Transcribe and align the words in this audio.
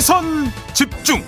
시선 0.00 0.24
집중 0.72 1.20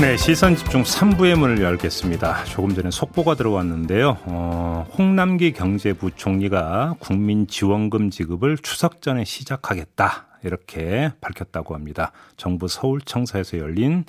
네, 0.00 0.16
시선 0.16 0.56
집중 0.56 0.82
3부의 0.82 1.38
문을 1.38 1.60
열겠습니다. 1.60 2.42
조금 2.46 2.74
전에 2.74 2.90
속보가 2.90 3.36
들어왔는데요. 3.36 4.18
어, 4.24 4.88
홍남기 4.98 5.52
경제부총리가 5.52 6.96
국민 6.98 7.46
지원금 7.46 8.10
지급을 8.10 8.58
추석 8.58 9.02
전에 9.02 9.24
시작하겠다. 9.24 10.26
이렇게 10.42 11.12
밝혔다고 11.20 11.76
합니다. 11.76 12.10
정부 12.36 12.66
서울청사에서 12.66 13.58
열린 13.58 14.04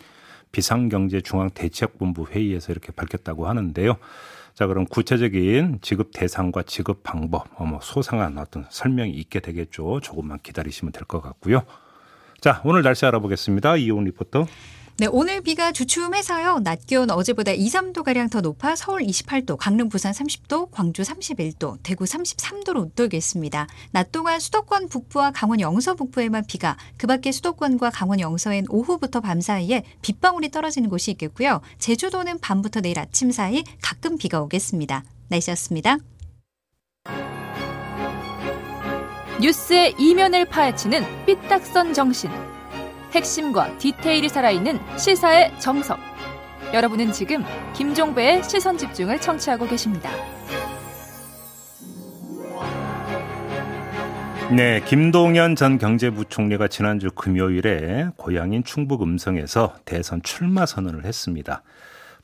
비상경제중앙대책본부 0.53 2.29
회의에서 2.31 2.71
이렇게 2.71 2.91
밝혔다고 2.91 3.47
하는데요. 3.47 3.97
자, 4.55 4.65
그럼 4.65 4.85
구체적인 4.85 5.81
지급 5.83 6.09
대상과 6.15 6.63
지급 6.63 7.03
방법, 7.03 7.45
어, 7.61 7.65
뭐 7.67 7.79
소상한 7.83 8.39
어떤 8.39 8.65
설명이 8.71 9.11
있게 9.11 9.39
되겠죠. 9.39 9.99
조금만 9.99 10.39
기다리시면 10.41 10.93
될 10.93 11.03
것 11.03 11.21
같고요. 11.21 11.61
자, 12.41 12.59
오늘 12.65 12.81
날씨 12.81 13.05
알아보겠습니다. 13.05 13.77
이온 13.77 14.03
리포터. 14.05 14.47
네, 14.97 15.07
오늘 15.11 15.41
비가 15.41 15.71
주춤해서요. 15.71 16.61
낮 16.63 16.87
기온 16.87 17.11
어제보다 17.11 17.51
2, 17.51 17.67
3도 17.67 18.03
가량 18.03 18.29
더 18.29 18.41
높아 18.41 18.75
서울 18.75 19.03
28도, 19.03 19.57
강릉 19.57 19.89
부산 19.89 20.11
30도, 20.11 20.71
광주 20.71 21.03
31도, 21.03 21.77
대구 21.83 22.05
33도로 22.05 22.81
웃돌겠습니다. 22.81 23.67
낮 23.91 24.11
동안 24.11 24.39
수도권 24.39 24.89
북부와 24.89 25.31
강원 25.31 25.59
영서 25.59 25.93
북부에만 25.93 26.45
비가, 26.47 26.77
그 26.97 27.05
밖에 27.05 27.31
수도권과 27.31 27.91
강원 27.91 28.19
영서엔 28.19 28.65
오후부터 28.69 29.21
밤 29.21 29.39
사이에 29.39 29.83
빗방울이 30.01 30.49
떨어지는 30.49 30.89
곳이 30.89 31.11
있겠고요. 31.11 31.61
제주도는 31.77 32.39
밤부터 32.39 32.81
내일 32.81 32.97
아침 32.97 33.31
사이 33.31 33.63
가끔 33.83 34.17
비가 34.17 34.41
오겠습니다. 34.41 35.03
날씨였습니다. 35.29 35.97
뉴스의 39.41 39.95
이면을 39.97 40.45
파헤치는 40.45 41.25
삐딱선 41.25 41.93
정신. 41.93 42.29
핵심과 43.11 43.75
디테일이 43.79 44.29
살아있는 44.29 44.79
시사의 44.99 45.59
정석. 45.59 45.97
여러분은 46.71 47.11
지금 47.11 47.43
김종배의 47.73 48.43
시선 48.43 48.77
집중을 48.77 49.19
청취하고 49.19 49.65
계십니다. 49.67 50.11
네, 54.55 54.83
김동연 54.85 55.55
전 55.55 55.79
경제부총리가 55.79 56.67
지난주 56.67 57.09
금요일에 57.09 58.09
고향인 58.17 58.63
충북 58.63 59.01
음성에서 59.01 59.73
대선 59.85 60.21
출마 60.21 60.67
선언을 60.67 61.03
했습니다. 61.03 61.63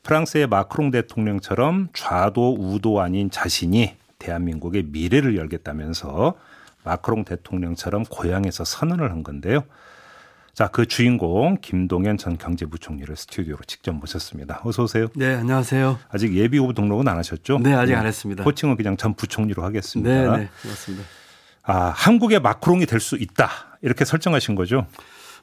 프랑스의 0.04 0.46
마크롱 0.46 0.92
대통령처럼 0.92 1.88
좌도 1.94 2.54
우도 2.54 3.00
아닌 3.00 3.28
자신이 3.28 3.96
대한민국의 4.20 4.84
미래를 4.84 5.36
열겠다면서 5.36 6.34
마크롱 6.84 7.24
대통령처럼 7.24 8.04
고향에서 8.04 8.64
선언을 8.64 9.10
한 9.10 9.22
건데요. 9.22 9.64
자, 10.54 10.66
그 10.68 10.86
주인공 10.86 11.58
김동연 11.60 12.16
전 12.18 12.36
경제부총리를 12.36 13.14
스튜디오로 13.14 13.60
직접 13.66 13.92
모셨습니다. 13.92 14.60
어서 14.64 14.82
오세요. 14.84 15.06
네, 15.14 15.34
안녕하세요. 15.36 15.98
아직 16.08 16.34
예비 16.34 16.58
후보 16.58 16.72
등록은 16.72 17.06
안 17.06 17.16
하셨죠? 17.18 17.58
네, 17.60 17.74
아직 17.74 17.94
안 17.94 18.06
했습니다. 18.06 18.42
호칭은 18.42 18.76
그냥 18.76 18.96
전 18.96 19.14
부총리로 19.14 19.62
하겠습니다. 19.62 20.10
네, 20.10 20.38
네, 20.44 20.48
맞습니다. 20.68 21.04
아, 21.62 21.92
한국의 21.94 22.40
마크롱이 22.40 22.86
될 22.86 22.98
수 22.98 23.16
있다. 23.16 23.50
이렇게 23.82 24.04
설정하신 24.04 24.54
거죠? 24.56 24.86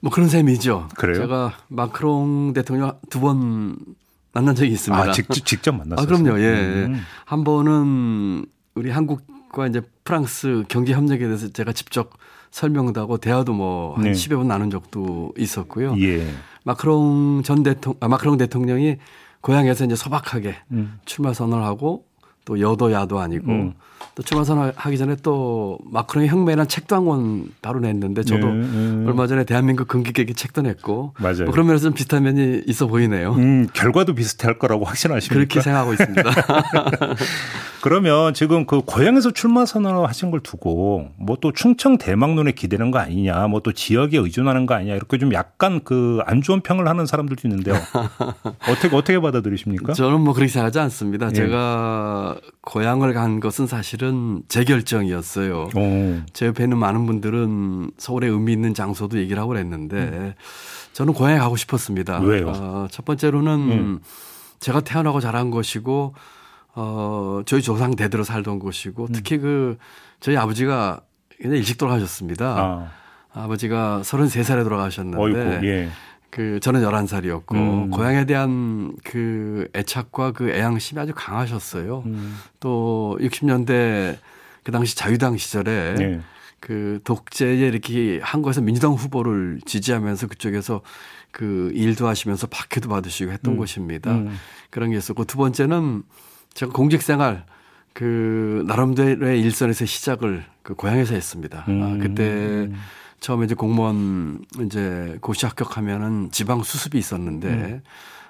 뭐 0.01 0.11
그런 0.11 0.27
셈이죠. 0.27 0.89
그래요? 0.97 1.15
제가 1.21 1.53
마크롱 1.69 2.51
대통령 2.53 2.99
두 3.09 3.21
번 3.21 3.77
만난 4.33 4.53
적이 4.53 4.71
있습니다. 4.73 5.01
아, 5.01 5.11
직접, 5.13 5.33
직접 5.45 5.71
만났어요. 5.73 6.03
아, 6.03 6.05
그럼요. 6.05 6.37
예. 6.41 6.49
음. 6.87 7.01
한 7.23 7.45
번은 7.45 8.45
우리 8.73 8.89
한국 8.91 9.21
과 9.55 9.67
이제 9.67 9.81
프랑스 10.03 10.65
경제 10.67 10.91
협력에 10.93 11.19
대해서 11.19 11.47
제가 11.47 11.71
직접 11.71 12.11
설명도 12.51 12.99
하고 12.99 13.17
대화도 13.17 13.53
뭐한 13.53 14.03
네. 14.03 14.11
10여 14.11 14.35
번 14.35 14.49
나눈 14.49 14.69
적도 14.69 15.31
있었고요. 15.37 15.95
예. 15.99 16.27
마크롱 16.65 17.41
전 17.43 17.63
대통령, 17.63 17.97
아, 18.01 18.09
마크롱 18.09 18.37
대통령이 18.37 18.97
고향에서 19.39 19.85
이제 19.85 19.95
소박하게 19.95 20.57
음. 20.71 20.99
출마 21.05 21.31
선언을 21.31 21.63
하고 21.63 22.05
또 22.45 22.59
여도 22.59 22.91
야도 22.91 23.19
아니고 23.19 23.51
음. 23.51 23.73
또 24.13 24.23
출마 24.23 24.43
선언하기 24.45 24.97
전에 24.97 25.15
또 25.23 25.77
마크롱의 25.91 26.29
혁명이라는 26.29 26.67
책도 26.69 26.95
한 26.95 27.05
권 27.05 27.49
바로 27.61 27.79
냈는데 27.81 28.23
저도 28.23 28.45
네, 28.47 28.53
음. 28.53 29.05
얼마 29.07 29.27
전에 29.27 29.43
대한민국 29.43 29.87
금기계기 29.89 30.33
책도 30.35 30.61
냈고 30.61 31.13
맞아요. 31.19 31.43
뭐 31.45 31.51
그런 31.51 31.67
면에서 31.67 31.83
좀 31.85 31.93
비슷한 31.93 32.23
면이 32.23 32.61
있어 32.67 32.87
보이네요. 32.87 33.33
음, 33.33 33.67
결과도 33.73 34.15
비슷할 34.15 34.57
거라고 34.57 34.85
확신하십니까? 34.85 35.33
그렇게 35.35 35.59
생각하고 35.59 35.93
있습니다. 35.93 36.23
그러면 37.81 38.33
지금 38.33 38.65
그 38.65 38.81
고향에서 38.81 39.31
출마 39.31 39.65
선언을 39.65 40.07
하신 40.07 40.31
걸 40.31 40.39
두고 40.39 41.09
뭐 41.17 41.35
또 41.41 41.51
충청 41.51 41.97
대망론에 41.97 42.53
기대는 42.53 42.91
거 42.91 42.97
아니냐, 42.99 43.47
뭐 43.47 43.59
또 43.59 43.71
지역에 43.73 44.17
의존하는 44.17 44.65
거 44.65 44.73
아니냐 44.75 44.95
이렇게 44.95 45.17
좀 45.17 45.33
약간 45.33 45.83
그 45.83 46.21
안 46.25 46.41
좋은 46.41 46.61
평을 46.61 46.87
하는 46.87 47.05
사람들도 47.05 47.47
있는데요. 47.47 47.75
어떻게 48.69 48.95
어떻게 48.95 49.19
받아들이십니까? 49.19 49.93
저는 49.93 50.21
뭐 50.21 50.33
그렇게 50.33 50.49
생각하지 50.51 50.79
않습니다. 50.79 51.27
예. 51.27 51.33
제가 51.33 52.34
고향을 52.61 53.13
간 53.13 53.39
것은 53.39 53.67
사실은 53.67 54.43
제 54.47 54.63
결정이었어요. 54.63 55.69
오, 55.75 56.21
제 56.33 56.47
옆에 56.47 56.63
있는 56.63 56.77
많은 56.77 57.05
분들은 57.05 57.91
서울에 57.97 58.27
의미 58.27 58.53
있는 58.53 58.73
장소도 58.73 59.17
얘기를 59.19 59.39
하고 59.39 59.49
그랬는데 59.49 60.35
저는 60.93 61.13
고향에 61.13 61.37
가고 61.37 61.55
싶었습니다. 61.55 62.19
음. 62.19 62.27
왜요? 62.27 62.47
어, 62.47 62.87
첫 62.89 63.05
번째로는 63.05 63.51
음. 63.51 63.99
제가 64.59 64.81
태어나고 64.81 65.19
자란 65.19 65.51
곳이고 65.51 66.15
어, 66.75 67.41
저희 67.45 67.61
조상 67.61 67.95
대대로 67.95 68.23
살던 68.23 68.55
음. 68.55 68.59
곳이고 68.59 69.07
특히 69.13 69.37
그 69.37 69.77
저희 70.19 70.37
아버지가 70.37 71.01
굉장히 71.37 71.59
일찍 71.59 71.77
돌아가셨습니다. 71.77 72.45
아, 72.45 72.91
아. 73.33 73.47
버지가 73.47 74.01
33살에 74.03 74.63
돌아가셨는데 74.63 75.21
어이구, 75.21 75.67
예. 75.67 75.89
그 76.35 76.59
저는 76.59 76.81
11살이었고 76.81 77.53
음. 77.53 77.89
고향에 77.91 78.25
대한 78.25 78.93
그 79.05 79.69
애착과 79.73 80.33
그 80.33 80.49
애양심이 80.49 80.99
아주 80.99 81.13
강하셨어요. 81.15 82.03
음, 82.05 82.35
또 82.59 83.17
60년대 83.21 84.17
그 84.61 84.71
당시 84.73 84.97
자유당 84.97 85.37
시절에 85.37 85.95
예. 85.97 86.19
그 86.59 86.99
독재에 87.05 87.55
이렇게 87.55 88.19
한국에서 88.21 88.59
민주당 88.59 88.91
후보를 88.91 89.61
지지하면서 89.65 90.27
그쪽에서 90.27 90.81
그 91.31 91.71
일도 91.73 92.05
하시면서 92.05 92.47
박해도 92.47 92.89
받으시고 92.89 93.31
했던 93.31 93.53
음. 93.53 93.57
곳입니다. 93.57 94.11
음. 94.11 94.35
그런 94.71 94.91
게 94.91 94.97
있었고 94.97 95.23
두 95.23 95.37
번째는 95.37 96.03
제가 96.53 96.73
공직 96.73 97.01
생활 97.01 97.45
그 97.93 98.61
나름대로의 98.67 99.39
일선에서 99.39 99.85
시작을 99.85 100.43
그 100.63 100.73
고향에서 100.73 101.13
했습니다. 101.13 101.63
음. 101.69 101.81
아, 101.81 102.03
그때 102.03 102.69
처음에 103.25 103.45
이제 103.45 103.55
공무원 103.55 104.45
이제 104.63 105.17
고시 105.19 105.47
합격하면은 105.47 106.29
지방 106.29 106.61
수습이 106.61 106.95
있었는데 106.99 107.47
음. 107.47 107.81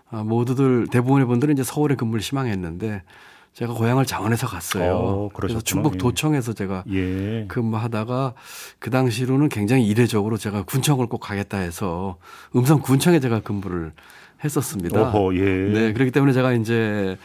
아, 0.09 0.23
모두들 0.23 0.87
대부분의 0.89 1.27
분들은 1.27 1.53
이제 1.53 1.63
서울에 1.63 1.95
근무를 1.95 2.21
희망했는데 2.21 3.03
제가 3.51 3.73
고향을 3.73 4.05
장원해서 4.05 4.47
갔어요. 4.47 4.95
어, 4.95 5.29
그래서. 5.33 5.59
충북 5.59 5.95
예. 5.95 5.97
도청에서 5.97 6.53
제가 6.53 6.85
예. 6.93 7.43
근무하다가 7.49 8.35
그 8.79 8.89
당시로는 8.89 9.49
굉장히 9.49 9.85
이례적으로 9.85 10.37
제가 10.37 10.63
군청을 10.63 11.07
꼭 11.07 11.17
가겠다 11.17 11.57
해서 11.57 12.15
음성 12.55 12.79
군청에 12.79 13.19
제가 13.19 13.41
근무를 13.41 13.91
했었습니다. 14.45 15.09
어허, 15.09 15.35
예. 15.35 15.41
네, 15.73 15.91
그렇기 15.91 16.11
때문에 16.11 16.31
제가 16.31 16.53
이제 16.53 17.17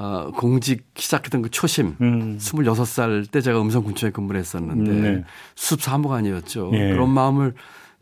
어, 0.00 0.30
공직 0.30 0.86
시작했던 0.94 1.42
그 1.42 1.50
초심 1.50 1.96
음. 2.00 2.38
26살 2.38 3.28
때 3.32 3.40
제가 3.40 3.60
음성 3.60 3.82
군청에 3.82 4.12
근무를 4.12 4.38
했었는데 4.38 4.90
음, 4.92 5.02
네. 5.02 5.24
수습 5.56 5.82
사무관이었죠. 5.82 6.70
예. 6.74 6.92
그런 6.92 7.10
마음을 7.10 7.54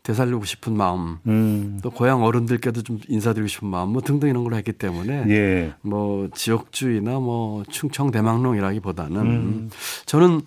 되살리고 0.03 0.45
싶은 0.45 0.77
마음 0.77 1.17
음. 1.25 1.79
또 1.81 1.89
고향 1.89 2.23
어른들께도 2.23 2.83
좀 2.83 2.99
인사드리고 3.07 3.47
싶은 3.47 3.67
마음 3.67 3.93
뭐 3.93 4.03
등등 4.03 4.29
이런 4.29 4.43
걸 4.43 4.53
했기 4.53 4.73
때문에 4.73 5.25
예. 5.27 5.73
뭐 5.81 6.29
지역주의나 6.35 7.13
뭐 7.13 7.63
충청 7.67 8.11
대망론이라기보다는 8.11 9.17
음. 9.19 9.69
저는 10.05 10.41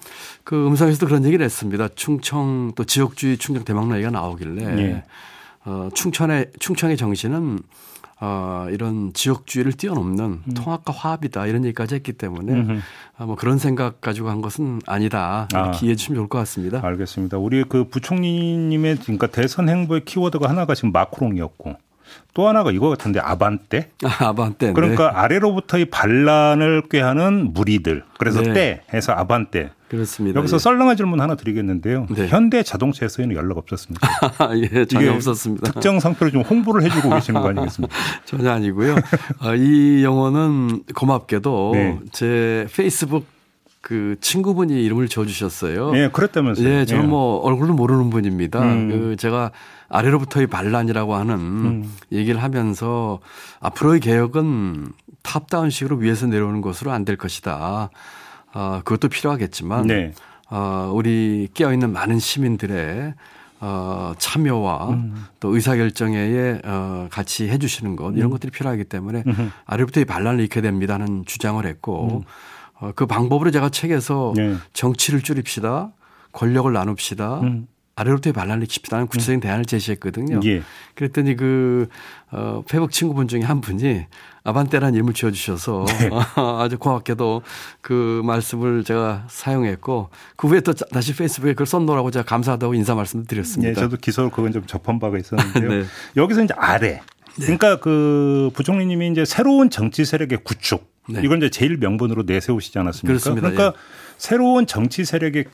그 0.44 0.66
음성에서도 0.68 1.04
그런 1.06 1.24
얘기를 1.24 1.44
했습니다. 1.44 1.88
충청 1.96 2.72
또 2.76 2.84
지역주의 2.84 3.38
충청 3.38 3.64
대망론 3.64 3.96
얘기가 3.96 4.12
나오길래 4.12 4.64
예. 4.78 5.04
어 5.70 5.88
충청의 5.94 6.50
충청의 6.58 6.96
정신은 6.96 7.60
어 8.20 8.66
이런 8.70 9.12
지역주의를 9.14 9.72
뛰어넘는 9.74 10.42
통합과 10.54 10.92
화합이다 10.92 11.46
이런 11.46 11.64
얘기까지 11.64 11.94
했기 11.94 12.12
때문에 12.12 12.52
음. 12.52 12.82
아, 13.16 13.24
뭐 13.24 13.36
그런 13.36 13.58
생각 13.58 14.00
가지고 14.00 14.30
한 14.30 14.42
것은 14.42 14.80
아니다 14.86 15.46
아. 15.54 15.70
이해해 15.80 15.94
주시면 15.94 16.16
좋을 16.16 16.28
것 16.28 16.38
같습니다. 16.38 16.80
알겠습니다. 16.82 17.38
우리 17.38 17.62
그 17.64 17.84
부총리님의 17.84 18.98
그러니까 18.98 19.28
대선 19.28 19.68
행보의 19.68 20.04
키워드가 20.04 20.48
하나가 20.48 20.74
지금 20.74 20.90
마크롱이었고 20.90 21.76
또 22.34 22.48
하나가 22.48 22.72
이거 22.72 22.88
같은데 22.88 23.20
아반떼. 23.20 23.90
아, 24.04 24.28
아반떼. 24.28 24.72
그러니까 24.72 25.22
아래로부터의 25.22 25.86
반란을 25.86 26.88
꾀하는 26.90 27.52
무리들. 27.54 28.02
그래서 28.18 28.42
네. 28.42 28.52
떼 28.52 28.82
해서 28.92 29.12
아반떼. 29.12 29.70
그렇습니다. 29.90 30.38
여기서 30.38 30.54
예. 30.54 30.58
썰렁한 30.60 30.96
질문 30.96 31.20
하나 31.20 31.34
드리겠는데요. 31.34 32.06
네. 32.10 32.28
현대 32.28 32.62
자동차에서는 32.62 33.34
연락 33.34 33.58
없었습니까? 33.58 34.08
예, 34.72 34.84
전혀 34.86 35.12
없었습니다. 35.12 35.72
특정 35.72 35.98
상표를 35.98 36.32
좀 36.32 36.42
홍보를 36.42 36.82
해주고 36.84 37.10
계시는 37.14 37.40
거 37.42 37.48
아니겠습니까? 37.48 37.94
전혀 38.24 38.52
아니고요. 38.52 38.94
어, 39.40 39.54
이 39.56 40.04
영어는 40.04 40.84
고맙게도 40.94 41.70
네. 41.74 41.98
제 42.12 42.66
페이스북 42.72 43.26
그 43.80 44.14
친구분이 44.20 44.80
이름을 44.84 45.08
지어주셨어요. 45.08 45.96
예, 45.96 46.08
그랬다면서요. 46.12 46.68
예, 46.68 46.84
저는 46.84 47.04
예. 47.04 47.06
뭐 47.08 47.38
얼굴을 47.38 47.74
모르는 47.74 48.10
분입니다. 48.10 48.62
음. 48.62 48.88
그 48.90 49.16
제가 49.16 49.50
아래로부터의 49.88 50.46
반란이라고 50.46 51.16
하는 51.16 51.34
음. 51.34 51.92
얘기를 52.12 52.40
하면서 52.40 53.18
앞으로의 53.60 53.98
개혁은 54.00 54.92
탑다운식으로 55.22 55.96
위에서 55.96 56.26
내려오는 56.26 56.60
것으로 56.60 56.92
안 56.92 57.04
될 57.04 57.16
것이다. 57.16 57.90
아, 58.52 58.82
그것도 58.84 59.08
필요하겠지만 59.08 59.86
네. 59.86 60.12
어, 60.50 60.90
우리 60.94 61.48
깨어 61.54 61.72
있는 61.72 61.92
많은 61.92 62.18
시민들의 62.18 63.14
어, 63.60 64.12
참여와 64.18 64.90
음. 64.90 65.26
또 65.38 65.54
의사결정에 65.54 66.60
어, 66.64 67.08
같이 67.10 67.48
해주시는 67.48 67.96
것 67.96 68.12
이런 68.16 68.30
것들이 68.30 68.50
필요하기 68.50 68.84
때문에 68.84 69.22
음흠. 69.26 69.50
아래부터 69.66 70.00
이 70.00 70.04
반란을 70.06 70.40
잃게 70.40 70.60
됩니다 70.62 70.94
하는 70.94 71.24
주장을 71.26 71.64
했고 71.64 72.24
음. 72.24 72.24
어, 72.80 72.92
그 72.94 73.06
방법으로 73.06 73.50
제가 73.50 73.68
책에서 73.68 74.32
네. 74.34 74.56
정치를 74.72 75.20
줄입시다 75.20 75.92
권력을 76.32 76.72
나눕시다 76.72 77.40
음. 77.40 77.68
아래로부터의 77.96 78.32
반란을 78.32 78.62
익힙시다 78.64 78.96
하는 78.96 79.06
구체적인 79.08 79.40
대안을 79.40 79.64
제시했거든요. 79.66 80.40
예. 80.44 80.62
그랬더니 80.94 81.36
그, 81.36 81.88
어, 82.30 82.62
페북 82.66 82.92
친구분 82.92 83.28
중에 83.28 83.42
한 83.42 83.60
분이 83.60 84.06
아반떼라는 84.44 84.94
이름을 84.94 85.12
지어주셔서 85.14 85.84
네. 85.86 86.10
아주 86.58 86.78
고맙게도 86.78 87.42
그 87.80 88.22
말씀을 88.24 88.84
제가 88.84 89.26
사용했고 89.28 90.10
그 90.36 90.48
후에 90.48 90.60
또 90.60 90.72
다시 90.72 91.14
페이스북에 91.14 91.52
그걸 91.52 91.66
썼노라고 91.66 92.10
제가 92.10 92.24
감사하다고 92.24 92.74
인사 92.74 92.94
말씀을 92.94 93.26
드렸습니다. 93.26 93.70
예, 93.70 93.74
저도 93.74 93.96
기사로 93.96 94.30
그건 94.30 94.52
좀 94.52 94.66
접한 94.66 94.98
바가 94.98 95.18
있었는데요. 95.18 95.68
네. 95.82 95.84
여기서 96.16 96.44
이제 96.44 96.54
아래. 96.56 97.02
그러니까 97.36 97.78
그 97.78 98.50
부총리님이 98.54 99.10
이제 99.10 99.24
새로운 99.24 99.70
정치 99.70 100.04
세력의 100.04 100.38
구축. 100.44 100.90
네. 101.08 101.20
이걸 101.24 101.38
이제 101.38 101.50
제일 101.50 101.76
명분으로 101.76 102.24
내세우시지 102.26 102.78
않았습니까? 102.78 103.08
그렇습니다. 103.08 103.48
예. 103.48 103.52
그러니까 103.54 103.78
새로운 104.18 104.66
정치 104.66 105.04
세력의 105.04 105.46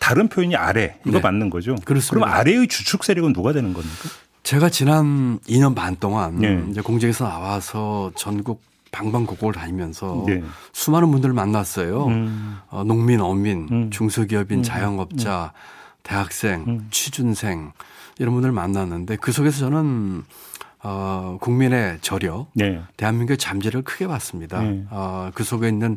다른 0.00 0.28
표현이 0.28 0.56
아래. 0.56 0.96
이거 1.06 1.18
네. 1.18 1.20
맞는 1.20 1.50
거죠? 1.50 1.76
그렇습니다. 1.84 2.26
그럼 2.26 2.28
아래의 2.28 2.68
주축 2.68 3.04
세력은 3.04 3.32
누가 3.32 3.52
되는 3.52 3.72
겁니까? 3.72 4.08
제가 4.44 4.68
지난 4.68 5.38
2년 5.40 5.74
반 5.74 5.96
동안 5.96 6.38
네. 6.38 6.62
이제 6.70 6.82
공직에서 6.82 7.26
나와서 7.26 8.12
전국 8.14 8.62
방방곡곡을 8.92 9.54
다니면서 9.54 10.24
네. 10.26 10.42
수많은 10.72 11.10
분들을 11.10 11.34
만났어요. 11.34 12.06
음. 12.06 12.58
어, 12.68 12.84
농민, 12.84 13.20
어민, 13.20 13.66
음. 13.72 13.90
중소기업인, 13.90 14.62
자영업자, 14.62 15.52
대학생, 16.02 16.64
음. 16.68 16.88
취준생 16.90 17.72
이런 18.18 18.34
분들을 18.34 18.52
만났는데 18.52 19.16
그 19.16 19.32
속에서 19.32 19.58
저는 19.60 20.22
어, 20.82 21.38
국민의 21.40 21.98
저력, 22.02 22.48
네. 22.52 22.82
대한민국의 22.98 23.38
잠재를 23.38 23.82
크게 23.82 24.06
봤습니다. 24.06 24.62
네. 24.62 24.84
어, 24.90 25.30
그 25.34 25.42
속에 25.42 25.68
있는 25.68 25.96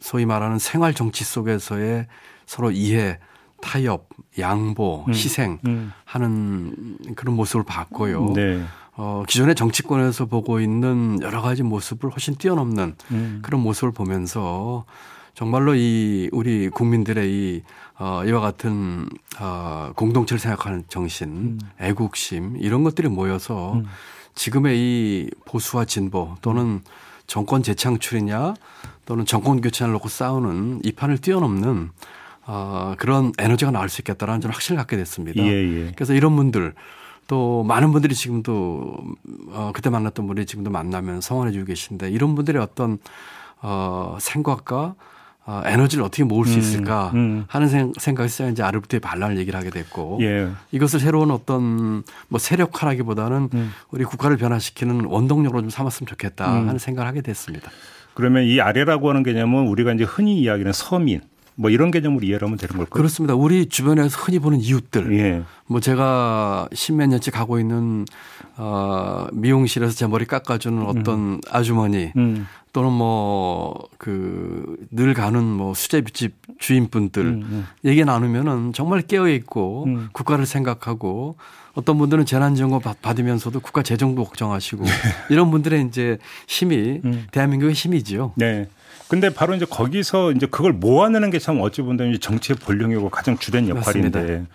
소위 0.00 0.24
말하는 0.24 0.58
생활 0.58 0.94
정치 0.94 1.24
속에서의 1.24 2.06
서로 2.46 2.70
이해, 2.70 3.18
타협, 3.60 4.08
양보, 4.38 5.04
희생 5.08 5.58
음. 5.66 5.92
하는 6.04 6.98
그런 7.14 7.36
모습을 7.36 7.64
봤고요. 7.64 8.32
네. 8.34 8.62
어, 8.96 9.24
기존의 9.28 9.54
정치권에서 9.54 10.26
보고 10.26 10.60
있는 10.60 11.18
여러 11.20 11.42
가지 11.42 11.62
모습을 11.62 12.10
훨씬 12.10 12.34
뛰어넘는 12.36 12.96
음. 13.10 13.40
그런 13.42 13.62
모습을 13.62 13.92
보면서 13.92 14.84
정말로 15.34 15.74
이 15.74 16.30
우리 16.32 16.70
국민들의 16.70 17.30
이 17.30 17.62
어, 17.98 18.22
이와 18.24 18.40
같은 18.40 19.06
어, 19.38 19.92
공동체를 19.94 20.38
생각하는 20.38 20.84
정신, 20.88 21.58
애국심 21.80 22.56
이런 22.58 22.84
것들이 22.84 23.08
모여서 23.08 23.74
음. 23.74 23.84
지금의 24.34 24.78
이 24.78 25.30
보수와 25.46 25.84
진보 25.84 26.36
또는 26.40 26.80
정권 27.26 27.62
재창출이냐 27.62 28.54
또는 29.04 29.26
정권 29.26 29.60
교체를 29.60 29.92
놓고 29.94 30.08
싸우는 30.08 30.80
이 30.84 30.92
판을 30.92 31.18
뛰어넘는 31.18 31.90
어, 32.46 32.94
그런 32.98 33.32
에너지가 33.38 33.70
나올 33.70 33.88
수 33.88 34.00
있겠다라는 34.00 34.40
저는 34.40 34.52
확신을 34.54 34.76
갖게 34.78 34.96
됐습니다. 34.96 35.42
예, 35.42 35.48
예. 35.50 35.92
그래서 35.96 36.14
이런 36.14 36.36
분들 36.36 36.74
또 37.26 37.64
많은 37.64 37.90
분들이 37.92 38.14
지금도 38.14 38.96
어, 39.48 39.72
그때 39.74 39.90
만났던 39.90 40.26
분이 40.26 40.46
지금도 40.46 40.70
만나면 40.70 41.20
성원해 41.20 41.52
주고 41.52 41.64
계신데 41.66 42.10
이런 42.10 42.34
분들의 42.36 42.62
어떤 42.62 42.98
어, 43.62 44.16
생각과 44.20 44.94
어, 45.48 45.62
에너지를 45.64 46.02
어떻게 46.04 46.24
모을 46.24 46.44
수 46.46 46.54
음, 46.54 46.58
있을까 46.58 47.10
음. 47.14 47.44
하는 47.48 47.68
생- 47.68 47.92
생각에서 47.96 48.48
이제 48.50 48.62
아르부터의 48.64 49.00
반란을 49.00 49.38
얘기를 49.38 49.58
하게 49.58 49.70
됐고 49.70 50.18
예. 50.22 50.48
이것을 50.72 50.98
새로운 51.00 51.30
어떤 51.30 52.02
뭐 52.28 52.38
세력화라기보다는 52.38 53.50
음. 53.54 53.72
우리 53.90 54.04
국가를 54.04 54.36
변화시키는 54.36 55.04
원동력으로 55.04 55.60
좀 55.62 55.70
삼았으면 55.70 56.06
좋겠다 56.08 56.52
음. 56.52 56.68
하는 56.68 56.78
생각을 56.78 57.08
하게 57.08 57.20
됐습니다. 57.22 57.70
그러면 58.14 58.44
이 58.44 58.60
아래라고 58.60 59.08
하는 59.08 59.22
개념은 59.22 59.68
우리가 59.68 59.92
이제 59.92 60.04
흔히 60.04 60.38
이야기하는 60.40 60.72
서민 60.72 61.20
뭐 61.56 61.70
이런 61.70 61.90
개념으로 61.90 62.24
이해를 62.26 62.46
하면 62.46 62.58
되는 62.58 62.76
걸까요? 62.76 62.90
그렇습니다. 62.90 63.34
우리 63.34 63.66
주변에서 63.66 64.18
흔히 64.20 64.38
보는 64.38 64.60
이웃들 64.60 65.18
예. 65.18 65.42
뭐 65.66 65.80
제가 65.80 66.68
십몇 66.72 67.08
년째 67.08 67.30
가고 67.30 67.58
있는 67.58 68.04
어 68.56 69.26
미용실에서 69.32 69.94
제 69.94 70.06
머리 70.06 70.24
깎아주는 70.26 70.82
어떤 70.86 71.40
아주머니 71.50 72.12
음. 72.16 72.46
또는 72.72 72.92
뭐 72.92 73.74
그 73.98 74.76
늘 74.90 75.14
가는 75.14 75.42
뭐 75.44 75.74
수제비집 75.74 76.34
주인분들 76.58 77.22
음, 77.26 77.66
얘기 77.84 78.04
나누면은 78.04 78.72
정말 78.72 79.02
깨어 79.02 79.28
있고 79.30 79.84
음. 79.86 80.08
국가를 80.12 80.46
생각하고 80.46 81.36
어떤 81.74 81.98
분들은 81.98 82.24
재난지원금 82.24 82.80
받- 82.80 83.00
받으면서도 83.02 83.60
국가 83.60 83.82
재정도 83.82 84.24
걱정하시고 84.24 84.84
이런 85.30 85.50
분들의 85.50 85.86
이제 85.86 86.18
힘이 86.48 87.00
음. 87.04 87.26
대한민국의 87.32 87.74
힘이지요. 87.74 88.32
네. 88.36 88.68
근데 89.08 89.30
바로 89.32 89.54
이제 89.54 89.64
거기서 89.68 90.32
이제 90.32 90.46
그걸 90.46 90.72
모아내는 90.72 91.30
게 91.30 91.38
참 91.38 91.60
어찌 91.60 91.82
보면 91.82 92.10
이제 92.10 92.18
정치의 92.18 92.56
본령이고 92.58 93.08
가장 93.10 93.38
주된 93.38 93.68
역할인데 93.68 94.20
맞습니다. 94.20 94.48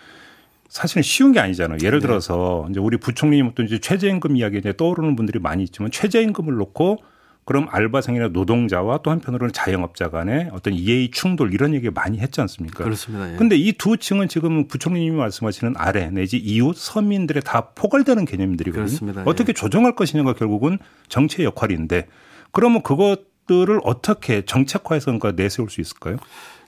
사실은 0.68 1.04
쉬운 1.04 1.32
게 1.32 1.40
아니잖아요. 1.40 1.78
예를 1.84 2.00
네. 2.00 2.08
들어서 2.08 2.68
이제 2.70 2.80
우리 2.80 2.98
부총리님 2.98 3.52
또 3.56 3.64
이제 3.64 3.80
최저임금 3.80 4.36
이야기 4.38 4.58
이제 4.58 4.74
떠오르는 4.76 5.16
분들이 5.16 5.40
많이 5.40 5.64
있지만 5.64 5.92
최저임금을 5.92 6.54
놓고 6.56 7.00
그럼 7.44 7.68
알바생이나 7.72 8.30
노동자와 8.30 9.00
또 9.04 9.12
한편으로는 9.12 9.52
자영업자 9.52 10.10
간의 10.10 10.50
어떤 10.54 10.74
이해의 10.74 11.12
충돌 11.12 11.54
이런 11.54 11.74
얘기 11.74 11.90
많이 11.90 12.20
했지 12.20 12.40
않습니까? 12.40 12.84
그렇습니다. 12.84 13.34
예. 13.34 13.36
근데 13.36 13.56
이 13.58 13.74
두 13.74 13.98
층은 13.98 14.28
지금 14.28 14.68
부총리님이 14.68 15.16
말씀하시는 15.16 15.74
아래 15.76 16.10
내지 16.12 16.38
이웃 16.38 16.78
서민들의 16.78 17.42
다 17.44 17.70
포괄되는 17.76 18.26
개념들이거든요. 18.26 18.86
그렇습니다. 18.86 19.24
어떻게 19.26 19.54
조정할 19.54 19.96
것이냐가 19.96 20.34
결국은 20.34 20.78
정치의 21.10 21.46
역할인데 21.48 22.08
그러면 22.52 22.82
그것 22.84 23.31
들을 23.48 23.80
어떻게 23.84 24.44
정책화해서 24.46 25.06
그러니까 25.06 25.32
내세울 25.32 25.70
수 25.70 25.82
있을까요? 25.82 26.18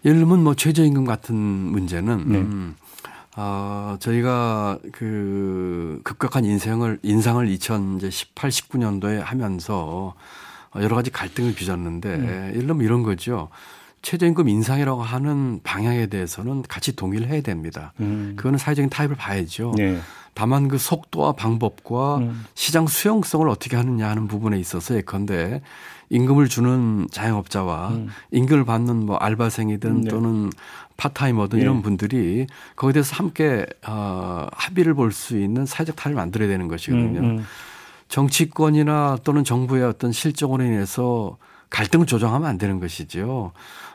예를 0.05 0.19
들면 0.19 0.43
뭐 0.43 0.53
최저임금 0.55 1.05
같은 1.05 1.35
문제는 1.35 2.23
네. 2.27 2.37
음, 2.39 2.75
아, 3.35 3.97
저희가 3.99 4.79
그 4.91 6.01
급격한 6.03 6.45
인생을 6.45 6.99
인상을 7.03 7.47
2018, 7.47 8.49
19년도에 8.49 9.19
하면서 9.19 10.13
여러 10.75 10.95
가지 10.95 11.09
갈등을 11.09 11.53
빚었는데 11.53 12.09
예를 12.49 12.67
들면 12.67 12.81
이런 12.81 13.03
거죠. 13.03 13.49
최저임금 14.03 14.47
인상이라고 14.47 15.01
하는 15.01 15.59
방향에 15.63 16.07
대해서는 16.07 16.61
같이 16.63 16.95
동의를 16.95 17.27
해야 17.29 17.41
됩니다. 17.41 17.93
음. 18.01 18.33
그거는 18.35 18.59
사회적인 18.59 18.89
타입을 18.89 19.15
봐야죠. 19.15 19.73
네. 19.77 19.99
다만 20.35 20.67
그 20.67 20.77
속도와 20.77 21.33
방법과 21.33 22.17
음. 22.17 22.45
시장 22.53 22.85
수용성을 22.85 23.47
어떻게 23.49 23.75
하느냐 23.77 24.09
하는 24.09 24.27
부분에 24.27 24.59
있어서 24.59 24.95
예컨대 24.95 25.61
임금을 26.09 26.49
주는 26.49 27.07
자영업자와 27.11 27.89
음. 27.89 28.09
임금을 28.31 28.65
받는 28.65 29.05
뭐 29.05 29.15
알바생이든 29.17 30.01
네. 30.01 30.09
또는 30.09 30.49
파타이머든 30.97 31.59
네. 31.59 31.63
이런 31.63 31.81
분들이 31.81 32.45
거기에 32.75 32.93
대해서 32.93 33.15
함께 33.15 33.65
어, 33.87 34.47
합의를 34.51 34.93
볼 34.95 35.11
수 35.11 35.39
있는 35.39 35.65
사회적 35.65 35.95
탈을 35.95 36.15
만들어야 36.15 36.47
되는 36.49 36.67
것이거든요. 36.67 37.19
음, 37.19 37.25
음. 37.37 37.45
정치권이나 38.09 39.19
또는 39.23 39.43
정부의 39.43 39.83
어떤 39.85 40.11
실정으로 40.11 40.63
인해서 40.63 41.37
갈등을 41.73 42.05
조정하면 42.05 42.47
안 42.47 42.59
되는 42.59 42.79
것이죠. 42.79 43.51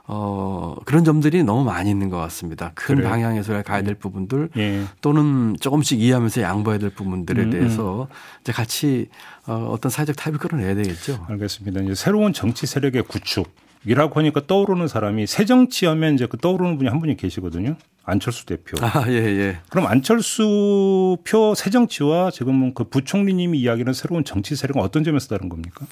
어, 0.08 0.75
그런 0.85 1.04
점들이 1.04 1.44
너무 1.44 1.62
많이 1.64 1.90
있는 1.90 2.11
것 2.11 2.16
같습니다. 2.18 2.73
큰 2.75 2.97
그래요. 2.97 3.08
방향에서 3.08 3.62
가야 3.62 3.82
될 3.82 3.94
부분들 3.94 4.50
예. 4.56 4.85
또는 5.00 5.56
조금씩 5.61 6.00
이해하면서 6.00 6.42
양보해야 6.42 6.80
될 6.80 6.90
부분들에 6.90 7.44
음, 7.44 7.50
대해서 7.50 8.08
이제 8.40 8.52
같이 8.52 9.08
어, 9.47 9.68
어떤 9.70 9.90
사회적 9.90 10.16
타입을 10.16 10.40
끌어내야 10.40 10.75
되겠죠. 10.75 11.25
알겠습니다. 11.28 11.82
이제 11.82 11.94
새로운 11.94 12.32
정치 12.32 12.66
세력의 12.66 13.04
구축 13.04 13.49
이라고 13.85 14.18
하니까 14.20 14.47
떠오르는 14.47 14.88
사람이 14.88 15.26
새 15.26 15.44
정치 15.44 15.87
하면 15.87 16.14
이제 16.14 16.26
그 16.26 16.37
떠오르는 16.37 16.78
분이 16.78 16.88
한 16.90 17.00
분이 17.00 17.16
계시거든요. 17.16 17.76
안철수 18.04 18.47
대표. 18.47 18.76
아, 18.80 19.04
예, 19.08 19.12
예. 19.12 19.58
그럼 19.68 19.87
안철수 19.87 21.18
표 21.25 21.54
새정치와 21.54 22.30
지금은 22.30 22.73
그 22.73 22.85
부총리님이 22.85 23.58
이야기하는 23.61 23.92
새로운 23.92 24.25
정치 24.25 24.56
세력은 24.56 24.80
어떤 24.80 25.04
점에서 25.04 25.28
다른 25.28 25.50
겁니까? 25.50 25.85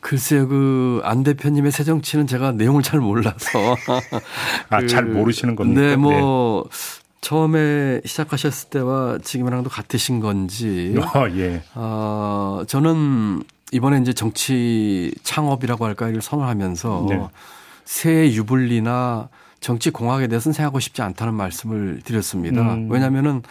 글쎄요, 0.00 0.46
그 0.46 1.00
안 1.04 1.22
대표님의 1.24 1.72
새 1.72 1.84
정치는 1.84 2.26
제가 2.26 2.52
내용을 2.52 2.82
잘 2.82 3.00
몰라서. 3.00 3.76
아, 4.70 4.80
그, 4.80 4.86
잘 4.86 5.04
모르시는 5.04 5.56
겁니까? 5.56 5.80
네, 5.80 5.96
뭐 5.96 6.68
처음에 7.20 8.00
시작하셨을 8.04 8.70
때와 8.70 9.18
지금이랑도 9.22 9.68
같으신 9.70 10.20
건지. 10.20 10.94
아, 11.14 11.28
예. 11.36 11.62
어, 11.74 12.62
저는 12.66 13.42
이번에 13.72 13.98
이제 14.00 14.12
정치 14.12 15.12
창업이라고 15.22 15.84
할까 15.84 16.08
이를 16.08 16.22
선언하면서 16.22 17.06
네. 17.08 17.28
새 17.84 18.32
유불리나 18.32 19.28
정치 19.60 19.90
공학에 19.90 20.28
대해서는 20.28 20.52
생각하고 20.52 20.80
싶지 20.80 21.02
않다는 21.02 21.34
말씀을 21.34 22.00
드렸습니다. 22.04 22.62
음. 22.62 22.88
왜냐하면은 22.90 23.42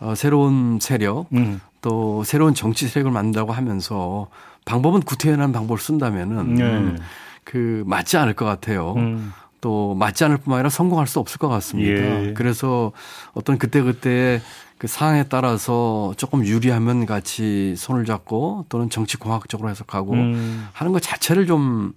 어, 0.00 0.14
새로운 0.14 0.78
세력 0.80 1.26
음. 1.32 1.60
또 1.82 2.24
새로운 2.24 2.54
정치 2.54 2.88
세력을 2.88 3.10
만든다고 3.10 3.52
하면서 3.52 4.28
방법은 4.64 5.02
구태연한 5.02 5.52
방법을 5.52 5.78
쓴다면은 5.80 6.54
네. 6.54 6.96
그 7.44 7.82
맞지 7.86 8.16
않을 8.16 8.34
것 8.34 8.44
같아요. 8.44 8.94
음. 8.96 9.32
또 9.60 9.94
맞지 9.94 10.24
않을 10.24 10.36
뿐만 10.38 10.58
아니라 10.58 10.70
성공할 10.70 11.06
수 11.06 11.18
없을 11.18 11.38
것 11.38 11.48
같습니다. 11.48 12.26
예. 12.26 12.32
그래서 12.34 12.92
어떤 13.32 13.58
그때그때 13.58 14.40
그 14.78 14.86
상황에 14.86 15.24
따라서 15.24 16.14
조금 16.16 16.44
유리하면 16.44 17.04
같이 17.04 17.74
손을 17.76 18.04
잡고 18.04 18.66
또는 18.68 18.88
정치 18.88 19.16
공학적으로 19.16 19.68
해석하고 19.68 20.12
음. 20.12 20.68
하는 20.72 20.92
것 20.92 21.02
자체를 21.02 21.46
좀 21.46 21.92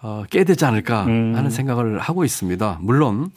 어, 0.00 0.24
깨야 0.30 0.44
되지 0.44 0.64
않을까 0.64 1.04
음. 1.04 1.34
하는 1.36 1.50
생각을 1.50 1.98
하고 1.98 2.24
있습니다. 2.24 2.78
물론 2.80 3.30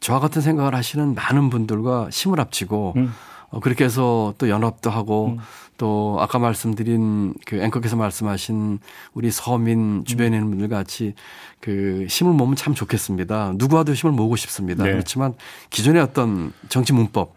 저와 0.00 0.18
같은 0.20 0.40
생각을 0.42 0.74
하시는 0.74 1.14
많은 1.14 1.50
분들과 1.50 2.08
힘을 2.10 2.40
합치고 2.40 2.94
음. 2.96 3.12
어, 3.50 3.60
그렇게 3.60 3.84
해서 3.84 4.34
또 4.38 4.48
연합도 4.48 4.90
하고 4.90 5.38
또 5.78 6.18
아까 6.20 6.38
말씀드린 6.38 7.34
그 7.46 7.56
앵커께서 7.62 7.96
말씀하신 7.96 8.80
우리 9.14 9.30
서민 9.30 10.04
주변에 10.04 10.36
있는 10.36 10.50
분들 10.50 10.68
같이 10.68 11.14
그 11.60 12.04
힘을 12.08 12.32
모으면 12.32 12.56
참 12.56 12.74
좋겠습니다. 12.74 13.52
누구와도 13.54 13.94
힘을 13.94 14.12
모으고 14.12 14.36
싶습니다. 14.36 14.84
네. 14.84 14.90
그렇지만 14.90 15.34
기존의 15.70 16.02
어떤 16.02 16.52
정치 16.68 16.92
문법은 16.92 17.32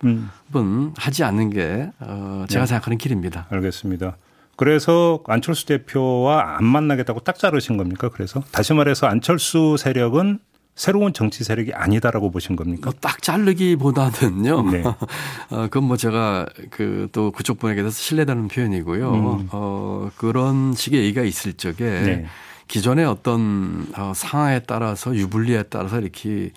음. 0.55 0.93
하지 0.97 1.23
않는 1.23 1.51
게 1.51 1.91
어, 1.99 2.45
제가 2.49 2.65
네. 2.65 2.67
생각하는 2.67 2.97
길입니다. 2.97 3.47
알겠습니다. 3.49 4.17
그래서 4.57 5.21
안철수 5.27 5.65
대표와 5.65 6.57
안 6.57 6.65
만나겠다고 6.65 7.21
딱 7.21 7.39
자르신 7.39 7.77
겁니까? 7.77 8.09
그래서 8.09 8.43
다시 8.51 8.73
말해서 8.73 9.07
안철수 9.07 9.75
세력은 9.79 10.39
새로운 10.75 11.13
정치 11.13 11.43
세력이 11.43 11.73
아니다라고 11.73 12.31
보신 12.31 12.55
겁니까? 12.55 12.89
뭐 12.91 12.93
딱 13.01 13.21
자르기보다는요. 13.21 14.71
네. 14.71 14.83
어, 15.51 15.67
그건 15.69 15.83
뭐 15.83 15.97
제가 15.97 16.47
그 16.69 17.07
또 17.11 17.31
그쪽 17.31 17.59
분에게 17.59 17.81
대해서 17.81 17.97
신뢰되는 17.97 18.47
표현이고요. 18.47 19.13
음. 19.13 19.49
어, 19.51 20.09
그런 20.15 20.73
식의 20.73 21.01
얘기가 21.03 21.23
있을 21.23 21.53
적에 21.53 21.75
네. 21.83 22.25
기존의 22.67 23.05
어떤 23.05 23.87
어, 23.97 24.13
상황에 24.15 24.59
따라서 24.59 25.13
유불리에 25.15 25.63
따라서 25.63 25.99
이렇게 25.99 26.51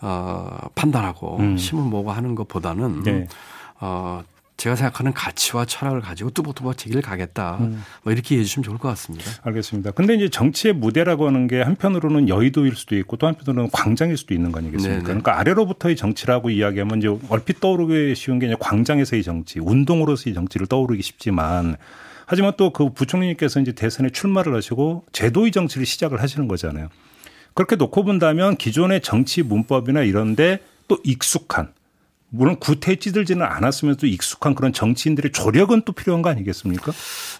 어, 0.00 0.58
판단하고 0.74 1.38
음. 1.38 1.56
힘을 1.56 1.84
모고 1.84 2.10
하는 2.10 2.34
것보다는 2.34 3.02
네. 3.04 3.26
어, 3.80 4.22
제가 4.60 4.76
생각하는 4.76 5.14
가치와 5.14 5.64
철학을 5.64 6.02
가지고 6.02 6.28
뚜벅뚜벅 6.30 6.76
제 6.76 6.90
길을 6.90 7.00
가겠다. 7.00 7.56
음. 7.60 7.82
뭐 8.02 8.12
이렇게 8.12 8.34
이해해 8.34 8.44
주시면 8.44 8.62
좋을 8.62 8.76
것 8.76 8.88
같습니다. 8.90 9.24
알겠습니다. 9.42 9.92
근데 9.92 10.14
이제 10.14 10.28
정치의 10.28 10.74
무대라고 10.74 11.26
하는 11.26 11.46
게 11.46 11.62
한편으로는 11.62 12.28
여의도일 12.28 12.76
수도 12.76 12.94
있고 12.98 13.16
또 13.16 13.26
한편으로는 13.26 13.70
광장일 13.72 14.18
수도 14.18 14.34
있는 14.34 14.52
거 14.52 14.58
아니겠습니까? 14.58 14.92
네네. 14.96 15.04
그러니까 15.04 15.38
아래로부터의 15.38 15.96
정치라고 15.96 16.50
이야기하면 16.50 16.98
이제 16.98 17.08
얼핏 17.30 17.58
떠오르기 17.60 18.14
쉬운 18.14 18.38
게 18.38 18.48
이제 18.48 18.56
광장에서의 18.60 19.22
정치, 19.22 19.60
운동으로서의 19.60 20.34
정치를 20.34 20.66
떠오르기 20.66 21.02
쉽지만 21.02 21.76
하지만 22.26 22.52
또 22.58 22.70
그 22.70 22.92
부총리님께서 22.92 23.60
이제 23.60 23.72
대선에 23.72 24.10
출마를 24.10 24.54
하시고 24.54 25.04
제도의 25.12 25.52
정치를 25.52 25.86
시작을 25.86 26.20
하시는 26.20 26.46
거잖아요. 26.48 26.88
그렇게 27.54 27.76
놓고 27.76 28.04
본다면 28.04 28.58
기존의 28.58 29.00
정치 29.00 29.42
문법이나 29.42 30.02
이런데 30.02 30.60
또 30.86 30.98
익숙한 31.02 31.72
물론 32.30 32.56
구태에 32.58 32.96
찌들지는 32.96 33.44
않았으면서도 33.44 34.06
익숙한 34.06 34.54
그런 34.54 34.72
정치인들의 34.72 35.32
조력은 35.32 35.82
또 35.84 35.92
필요한 35.92 36.22
거 36.22 36.30
아니겠습니까? 36.30 36.92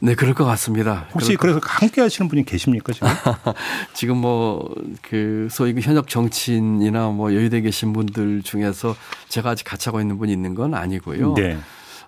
네, 0.02 0.14
그럴 0.14 0.34
것 0.34 0.44
같습니다. 0.44 1.06
혹시 1.14 1.36
그래서 1.36 1.60
함께 1.62 2.00
하시는 2.00 2.28
분이 2.28 2.44
계십니까 2.44 2.92
지금? 2.92 3.08
지금 3.94 4.18
뭐 4.18 4.68
그 5.02 5.48
소위 5.50 5.72
그 5.72 5.80
현역 5.80 6.08
정치인이나 6.08 7.08
뭐 7.08 7.34
여의도에 7.34 7.62
계신 7.62 7.92
분들 7.92 8.42
중에서 8.42 8.94
제가 9.28 9.50
아직 9.50 9.64
같이 9.64 9.88
하고 9.88 10.00
있는 10.00 10.18
분이 10.18 10.32
있는 10.32 10.54
건 10.54 10.74
아니고요. 10.74 11.34
네. 11.34 11.58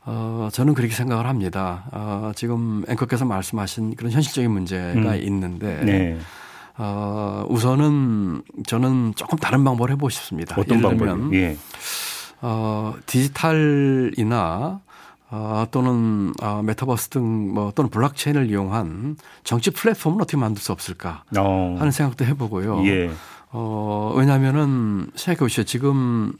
어, 0.04 0.48
저는 0.52 0.74
그렇게 0.74 0.94
생각을 0.94 1.26
합니다. 1.26 1.84
어, 1.92 2.32
지금 2.34 2.84
앵커께서 2.88 3.24
말씀하신 3.24 3.94
그런 3.96 4.12
현실적인 4.12 4.50
문제가 4.50 5.14
음. 5.14 5.20
있는데 5.22 5.80
네. 5.84 6.18
어, 6.76 7.44
우선은 7.48 8.42
저는 8.66 9.14
조금 9.16 9.38
다른 9.38 9.62
방법을 9.64 9.90
해보고 9.92 10.10
싶습니다. 10.10 10.54
어떤 10.58 10.78
예를 10.78 10.88
방법이? 10.90 11.10
들면 11.10 11.34
예. 11.34 11.56
어, 12.42 12.94
디지털이나 13.06 14.80
어, 15.30 15.66
또는 15.70 16.34
어, 16.42 16.60
메타버스 16.62 17.08
등 17.08 17.52
뭐 17.52 17.72
또는 17.74 17.90
블록체인을 17.90 18.50
이용한 18.50 19.16
정치 19.44 19.70
플랫폼을 19.70 20.20
어떻게 20.22 20.36
만들 20.36 20.62
수 20.62 20.72
없을까 20.72 21.24
어. 21.36 21.76
하는 21.78 21.90
생각도 21.90 22.24
해보고요. 22.24 22.84
예. 22.86 23.10
어, 23.50 24.12
왜냐하면은 24.16 25.10
생각해 25.14 25.38
보시죠. 25.38 25.64
지금 25.64 26.32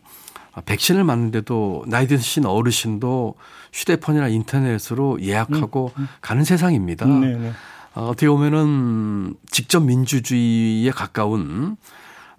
백신을 0.66 1.04
맞는데도 1.04 1.85
나이 1.87 2.06
드신 2.06 2.44
어르신도 2.47 3.35
휴대폰이나 3.73 4.28
인터넷으로 4.28 5.23
예약하고 5.23 5.92
가는 6.21 6.44
세상입니다. 6.44 7.06
음, 7.06 7.21
네, 7.21 7.37
네. 7.37 7.52
어, 7.94 8.09
어떻게 8.09 8.28
보면은 8.28 9.35
직접 9.50 9.80
민주주의에 9.80 10.90
가까운 10.90 11.76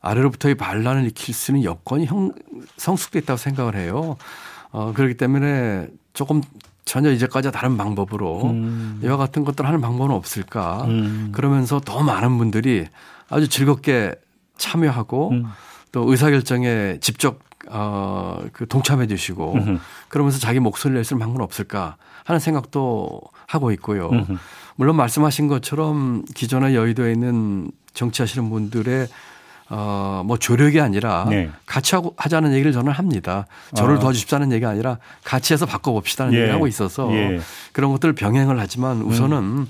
아래로부터의 0.04 0.56
반란을 0.56 1.04
일으킬 1.04 1.34
수 1.34 1.52
있는 1.52 1.64
여건이 1.64 2.06
형, 2.06 2.34
성숙돼 2.78 3.20
있다고 3.20 3.38
생각을 3.38 3.76
해요. 3.76 4.18
어, 4.72 4.92
그렇기 4.94 5.16
때문에 5.16 5.88
조금 6.14 6.42
전혀 6.86 7.10
이제까지와 7.12 7.52
다른 7.52 7.78
방법으로 7.78 8.52
음. 8.52 9.00
이와 9.02 9.16
같은 9.16 9.46
것들 9.46 9.66
하는 9.66 9.80
방법은 9.82 10.14
없을까. 10.14 10.84
음. 10.86 11.30
그러면서 11.32 11.80
더 11.80 12.04
많은 12.04 12.38
분들이 12.38 12.86
아주 13.30 13.48
즐겁게 13.48 14.14
참여하고 14.58 15.30
음. 15.32 15.46
또 15.94 16.12
의사결정에 16.12 16.98
직접 17.00 17.40
어, 17.70 18.44
그 18.52 18.68
동참해 18.68 19.08
주시고 19.08 19.54
음흠. 19.54 19.80
그러면서 20.10 20.38
자기 20.38 20.60
목소리를 20.60 20.98
낼수 20.98 21.14
있는 21.14 21.22
방법은 21.26 21.46
없을까 21.46 21.96
하는 22.26 22.42
생각도 22.42 23.22
하고 23.48 23.72
있고요. 23.72 24.10
음흠. 24.10 24.38
물론 24.76 24.98
말씀하신 24.98 25.48
것처럼 25.48 26.26
기존의 26.36 26.76
여의도에 26.76 27.14
있는 27.14 27.72
정치하시는 27.94 28.50
분들의 28.50 29.08
어, 29.70 30.24
뭐 30.26 30.38
조력이 30.38 30.80
아니라 30.80 31.26
네. 31.30 31.50
같이 31.66 31.96
하고 31.96 32.14
하자는 32.18 32.54
얘기를 32.54 32.72
저는 32.72 32.92
합니다. 32.92 33.48
저를 33.76 33.96
아. 33.96 34.00
도와주십사는 34.00 34.52
얘기가 34.52 34.70
아니라 34.70 34.98
같이 35.24 35.54
해서 35.54 35.66
바꿔봅시다는 35.66 36.34
예. 36.34 36.38
얘기를 36.38 36.56
하고 36.56 36.68
있어서 36.68 37.12
예. 37.14 37.40
그런 37.72 37.92
것들을 37.92 38.14
병행을 38.14 38.60
하지만 38.60 39.02
우선은 39.02 39.68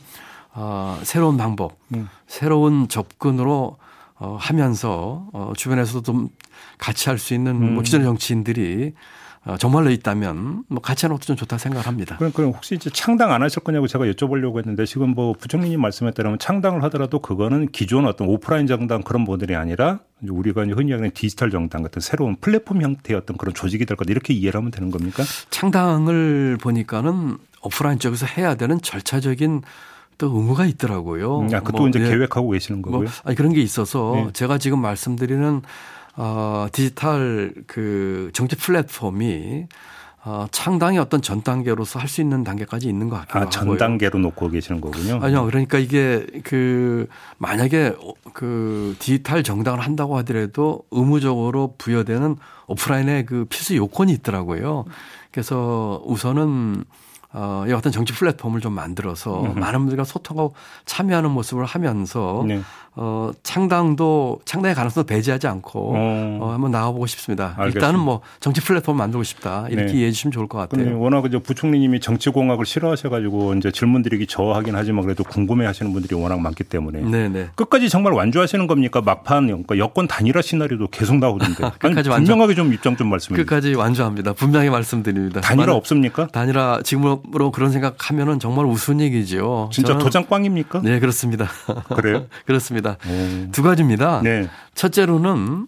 어, 0.55 1.00
새로운 1.03 1.38
방법, 1.38 1.77
음. 1.95 2.09
새로운 2.27 2.88
접근으로 2.88 3.77
어, 4.15 4.38
하면서 4.39 5.25
어, 5.33 5.53
주변에서도 5.55 6.01
좀 6.01 6.29
같이 6.77 7.09
할 7.09 7.17
수 7.17 7.33
있는 7.33 7.55
음. 7.55 7.73
뭐 7.75 7.83
기존의 7.83 8.05
정치인들이 8.05 8.93
어, 8.93 8.93
정말로 9.59 9.91
있다면 9.91 10.63
뭐 10.69 10.81
같이 10.81 11.05
하는 11.05 11.15
것도 11.15 11.25
좀 11.25 11.35
좋다 11.35 11.57
생각을 11.57 11.85
합니다. 11.85 12.15
그럼, 12.17 12.31
그럼 12.31 12.51
혹시 12.51 12.75
이제 12.75 12.89
창당 12.89 13.33
안 13.33 13.43
하실 13.43 13.62
거냐고 13.62 13.88
제가 13.88 14.05
여쭤보려고 14.05 14.57
했는데 14.57 14.85
지금 14.85 15.09
뭐 15.09 15.33
부총리님 15.33 15.81
말씀에 15.81 16.12
따르면 16.12 16.39
창당을 16.39 16.83
하더라도 16.83 17.19
그거는 17.19 17.67
기존 17.71 18.05
어떤 18.05 18.29
오프라인 18.29 18.67
정당 18.67 19.01
그런 19.01 19.23
모델이 19.23 19.55
아니라 19.55 20.00
우리가 20.21 20.63
이제 20.63 20.71
흔히 20.71 20.91
얘기하는 20.91 21.12
디지털 21.12 21.51
정당 21.51 21.83
같은 21.83 22.00
새로운 22.01 22.38
플랫폼 22.38 22.81
형태의 22.81 23.17
어떤 23.17 23.38
그런 23.38 23.53
조직이 23.53 23.85
될 23.85 23.97
거다 23.97 24.12
이렇게 24.12 24.33
이해를 24.33 24.57
하면 24.59 24.71
되는 24.71 24.91
겁니까? 24.91 25.23
창당을 25.50 26.57
보니까는 26.62 27.38
오프라인 27.62 28.00
쪽에서 28.00 28.25
해야 28.25 28.55
되는 28.55 28.79
절차적인 28.81 29.62
또 30.17 30.27
의무가 30.27 30.65
있더라고요. 30.65 31.39
음, 31.39 31.45
아, 31.53 31.59
그것도 31.59 31.79
뭐, 31.79 31.89
이제 31.89 32.00
예. 32.00 32.09
계획하고 32.09 32.50
계시는 32.51 32.81
뭐 32.81 32.91
거고요. 32.91 33.09
아니 33.25 33.35
그런 33.35 33.51
게 33.51 33.62
있어서 33.62 34.13
네. 34.15 34.29
제가 34.31 34.57
지금 34.57 34.79
말씀드리는 34.79 35.62
어 36.15 36.67
디지털 36.72 37.53
그 37.67 38.29
정치 38.34 38.55
플랫폼이 38.55 39.65
어 40.25 40.46
창당의 40.51 41.00
어떤 41.00 41.22
전 41.22 41.41
단계로서 41.41 42.00
할 42.00 42.08
수 42.08 42.22
있는 42.22 42.43
단계까지 42.43 42.88
있는 42.88 43.10
것 43.10 43.17
같기도 43.17 43.39
아, 43.39 43.50
전 43.50 43.63
하고요. 43.63 43.77
단계로 43.77 44.20
놓고 44.20 44.50
계시는 44.51 44.79
거군요. 44.79 45.20
아니요. 45.22 45.43
그러니까 45.46 45.79
이게 45.79 46.25
그 46.43 47.08
만약에 47.39 47.96
그 48.34 48.96
디지털 49.00 49.43
정당을 49.43 49.82
한다고 49.82 50.15
하더라도 50.17 50.84
의무적으로 50.91 51.75
부여되는 51.77 52.38
오프라인의 52.67 53.25
그 53.25 53.46
필수 53.50 53.75
요건이 53.75 54.13
있더라고요. 54.13 54.86
그래서 55.32 56.01
우선은 56.05 56.86
어, 57.36 57.65
이 57.67 57.72
어떤 57.74 57.91
정치 57.91 58.13
플랫폼을 58.13 58.62
좀 58.62 58.74
만들어서 58.74 59.41
많은 59.55 59.79
분들과 59.79 60.03
소통하고 60.03 60.53
참여하는 60.86 61.32
모습을 61.32 61.65
하면서 61.65 62.43
네. 62.48 62.62
어, 62.95 63.31
창당도 63.43 64.41
창당의 64.45 64.75
가능성도 64.75 65.05
배제하지 65.05 65.47
않고 65.47 65.93
어. 65.95 66.38
어, 66.41 66.51
한번 66.51 66.71
나가보고 66.71 67.05
싶습니다. 67.07 67.53
알겠습니다. 67.57 67.88
일단은 67.88 68.00
뭐 68.00 68.21
정치 68.39 68.62
플랫폼 68.62 68.97
만들고 68.97 69.23
싶다 69.23 69.67
이렇게 69.69 69.91
네. 69.91 69.97
이해해 70.00 70.12
주시면 70.12 70.31
좋을 70.31 70.47
것 70.47 70.57
같아요. 70.57 71.00
워낙 71.00 71.25
이제 71.25 71.38
부총리님이 71.38 72.00
정치공학을 72.00 72.65
싫어하셔가지고 72.65 73.55
이제 73.55 73.71
질문 73.71 74.01
드리기 74.01 74.27
저하긴 74.27 74.75
하지만 74.75 75.03
그래도 75.03 75.23
궁금해하시는 75.23 75.93
분들이 75.93 76.15
워낙 76.15 76.39
많기 76.39 76.63
때문에 76.63 77.01
네네. 77.01 77.50
끝까지 77.55 77.89
정말 77.89 78.13
완주하시는 78.13 78.67
겁니까? 78.67 79.01
막판 79.01 79.47
그러니까 79.47 79.77
여권 79.77 80.07
단일화 80.07 80.41
시나리오도 80.41 80.88
계속 80.88 81.17
나오던데. 81.17 81.63
아니, 81.63 81.73
끝까지 81.79 82.09
완주. 82.09 82.25
분명하게 82.25 82.55
좀 82.55 82.73
입장 82.73 82.95
좀 82.97 83.09
말씀해 83.09 83.35
주세요. 83.35 83.45
끝까지 83.45 83.75
완주합니다. 83.75 84.33
분명히 84.33 84.69
말씀드립니다. 84.69 85.41
단일화 85.41 85.73
없습니까? 85.73 86.27
단일화 86.27 86.81
지금 86.83 87.03
직업으로 87.03 87.51
그런 87.51 87.71
생각하면은 87.71 88.39
정말 88.39 88.65
우스운 88.65 89.01
얘기죠. 89.01 89.69
진짜 89.71 89.97
도장 89.97 90.25
꽝입니까? 90.25 90.81
네, 90.83 91.00
그렇습니다. 91.00 91.50
그래요? 91.95 92.25
그렇습니다. 92.45 92.83
오. 92.92 93.52
두 93.52 93.63
가지입니다. 93.63 94.22
네. 94.24 94.48
첫째로는 94.75 95.68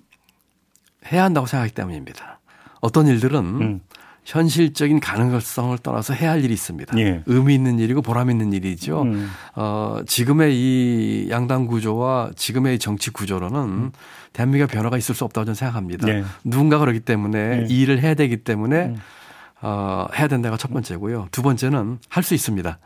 해야 1.12 1.24
한다고 1.24 1.48
생각하기 1.48 1.74
때문입니다. 1.74 2.40
어떤 2.82 3.08
일들은 3.08 3.40
음. 3.40 3.82
현실적인 4.26 5.00
가능성을 5.00 5.78
떠나서 5.80 6.14
해야 6.16 6.32
할 6.32 6.44
일이 6.44 6.54
있습니다. 6.54 6.98
예. 6.98 7.22
의미 7.28 7.54
있는 7.54 7.78
일이고 7.78 8.02
보람 8.02 8.32
있는 8.32 8.54
일이죠. 8.54 9.04
음. 9.04 9.30
어, 9.56 10.00
지금의 10.08 10.56
이 10.56 11.28
양당 11.30 11.68
구조와 11.68 12.32
지금의 12.36 12.76
이 12.76 12.80
정치 12.80 13.12
구조로는 13.12 13.92
대한민국의 14.34 14.76
변화가 14.76 14.98
있을 14.98 15.14
수 15.14 15.24
없다고 15.26 15.46
저는 15.46 15.56
생각합니다. 15.56 16.08
네. 16.08 16.24
누군가 16.44 16.80
그러기 16.80 17.02
때문에 17.02 17.58
네. 17.62 17.68
이 17.70 17.82
일을 17.82 18.02
해야 18.02 18.16
되기 18.16 18.38
때문에 18.38 18.86
음. 18.86 18.96
어, 19.68 20.06
해야 20.16 20.28
된다가 20.28 20.58
첫 20.58 20.72
번째고요. 20.72 21.30
두 21.32 21.42
번째는 21.42 21.98
할 22.08 22.24
수 22.24 22.36
있습니다. 22.36 22.78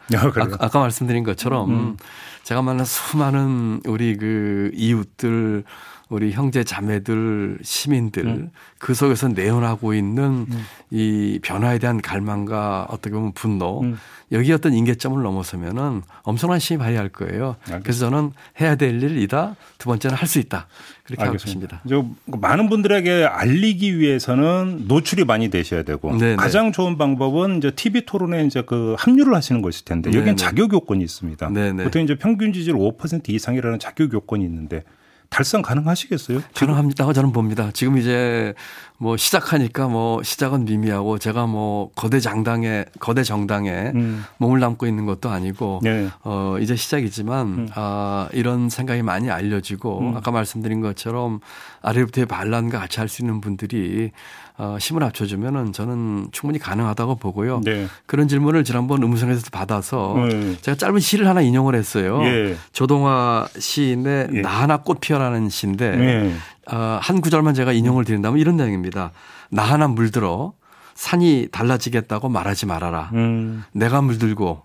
아? 0.59 0.65
아, 0.65 0.69
까 0.69 0.79
말씀드린 0.79 1.25
것처럼 1.25 1.69
음. 1.69 1.97
제가 2.43 2.61
만난 2.61 2.85
수많은 2.85 3.81
우리 3.85 4.15
그 4.15 4.71
이웃들 4.73 5.65
우리 6.07 6.31
형제 6.31 6.63
자매들 6.63 7.59
시민들 7.61 8.25
음. 8.25 8.51
그 8.79 8.93
속에서 8.93 9.27
내연하고 9.27 9.93
있는 9.93 10.47
이 10.89 11.39
변화에 11.43 11.79
대한 11.79 12.01
갈망과 12.01 12.87
어떻게 12.89 13.13
보면 13.13 13.33
분노 13.33 13.81
음. 13.81 13.97
여기 14.31 14.51
어떤 14.53 14.73
인계점을 14.73 15.21
넘어서면은 15.21 16.01
엄청난 16.23 16.59
힘이 16.59 16.79
발휘할 16.79 17.09
거예요. 17.09 17.57
알겠습니다. 17.61 17.79
그래서 17.83 17.99
저는 18.09 18.31
해야 18.61 18.75
될 18.75 19.03
일이다. 19.03 19.55
두 19.77 19.89
번째는 19.89 20.15
할 20.15 20.27
수 20.27 20.39
있다. 20.39 20.67
그렇게 21.09 21.23
하고 21.23 21.31
알겠습니다. 21.33 21.81
있습니다. 21.85 22.15
저 22.27 22.37
많은 22.37 22.69
분들에게 22.69 23.25
알리기 23.25 23.99
위해서는 23.99 24.85
노출이 24.87 25.25
많이 25.25 25.49
되셔야 25.49 25.83
되고 25.83 26.15
네네. 26.15 26.35
가장 26.35 26.71
좋은 26.71 26.97
방법은 26.97 27.57
이제 27.57 27.71
TV 27.71 28.05
토론에 28.05 28.45
이제 28.45 28.61
그 28.61 28.95
합류를 28.97 29.33
하시는 29.35 29.61
것일 29.61 29.85
텐데 29.85 30.09
여기는 30.09 30.25
네네. 30.25 30.35
자격 30.35 30.73
요건이 30.73 31.03
있습니다. 31.03 31.49
네네. 31.49 31.83
보통 31.83 32.03
이제 32.03 32.15
평균 32.15 32.53
지지율 32.53 32.77
5% 32.77 33.29
이상이라는 33.29 33.79
자격 33.79 34.13
요건이 34.13 34.43
있는데 34.45 34.83
달성 35.29 35.61
가능하시겠어요? 35.61 36.41
가능합니다고 36.55 37.13
저는 37.13 37.31
봅니다. 37.31 37.69
지금 37.73 37.97
이제 37.97 38.53
뭐 38.97 39.15
시작하니까 39.15 39.87
뭐 39.87 40.21
시작은 40.23 40.65
미미하고 40.65 41.19
제가 41.19 41.45
뭐 41.45 41.91
거대 41.95 42.19
장당에 42.19 42.85
거대 42.99 43.23
정당에 43.23 43.91
음. 43.95 44.25
몸을 44.37 44.59
담고 44.59 44.87
있는 44.87 45.05
것도 45.05 45.29
아니고 45.29 45.79
네. 45.83 46.09
어 46.23 46.57
이제 46.59 46.75
시작이지만 46.75 47.69
아 47.75 48.27
이런 48.33 48.69
생각이 48.69 49.03
많이 49.03 49.29
알려지고 49.29 49.99
음. 49.99 50.17
아까 50.17 50.31
말씀드린 50.31 50.81
것처럼 50.81 51.39
아래부터의 51.81 52.25
반란과 52.25 52.79
같이 52.79 52.99
할 52.99 53.09
수 53.09 53.21
있는 53.23 53.41
분들이 53.41 54.11
어 54.59 54.77
힘을 54.77 55.03
합쳐주면은 55.03 55.71
저는 55.71 56.27
충분히 56.33 56.59
가능하다고 56.59 57.15
보고요. 57.15 57.61
네. 57.63 57.87
그런 58.05 58.27
질문을 58.27 58.65
지난번 58.65 59.01
음성에서 59.01 59.43
받아서 59.53 60.15
네. 60.27 60.57
제가 60.59 60.75
짧은 60.75 60.99
시를 60.99 61.29
하나 61.29 61.39
인용을 61.39 61.75
했어요. 61.75 62.21
예. 62.25 62.57
조동화 62.73 63.47
시인의 63.57 64.27
예. 64.33 64.41
나 64.41 64.49
하나 64.49 64.77
꽃 64.77 64.99
피어라는 64.99 65.47
시인데 65.47 65.95
네. 65.95 66.35
어, 66.69 66.99
한 67.01 67.21
구절만 67.21 67.53
제가 67.53 67.71
인용을 67.71 68.03
드린다면 68.03 68.37
이런 68.37 68.57
내용입니다. 68.57 69.11
나 69.49 69.63
하나 69.63 69.87
물들어 69.87 70.51
산이 70.93 71.47
달라지겠다고 71.53 72.27
말하지 72.27 72.65
말아라. 72.65 73.11
음. 73.13 73.63
내가 73.71 74.01
물들고 74.01 74.63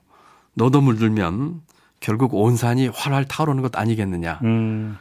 너도 0.55 0.81
물들면 0.81 1.61
결국 2.01 2.35
온 2.35 2.57
산이 2.57 2.89
활활 2.89 3.27
타오르는 3.27 3.63
것 3.63 3.77
아니겠느냐. 3.77 4.41
음. 4.43 4.99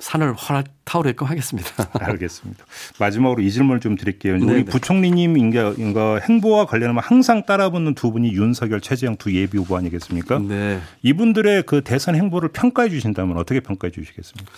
산을 0.00 0.34
활활 0.36 0.64
타오르게끔 0.84 1.26
하겠습니다. 1.26 1.70
알겠습니다. 2.00 2.64
마지막으로 2.98 3.42
이 3.42 3.50
질문을 3.50 3.80
좀 3.80 3.96
드릴게요. 3.96 4.34
우리 4.34 4.46
네네. 4.46 4.64
부총리님 4.64 5.36
인가, 5.36 5.74
인가 5.76 6.18
행보와 6.18 6.66
관련하면 6.66 7.02
항상 7.02 7.44
따라붙는 7.44 7.94
두 7.94 8.10
분이 8.10 8.32
윤석열, 8.32 8.80
최재형 8.80 9.16
두 9.16 9.32
예비 9.34 9.58
후보 9.58 9.76
아니겠습니까? 9.76 10.38
네. 10.40 10.80
이분들의 11.02 11.64
그 11.64 11.82
대선 11.82 12.16
행보를 12.16 12.48
평가해 12.48 12.88
주신다면 12.88 13.36
어떻게 13.36 13.60
평가해 13.60 13.92
주시겠습니까? 13.92 14.50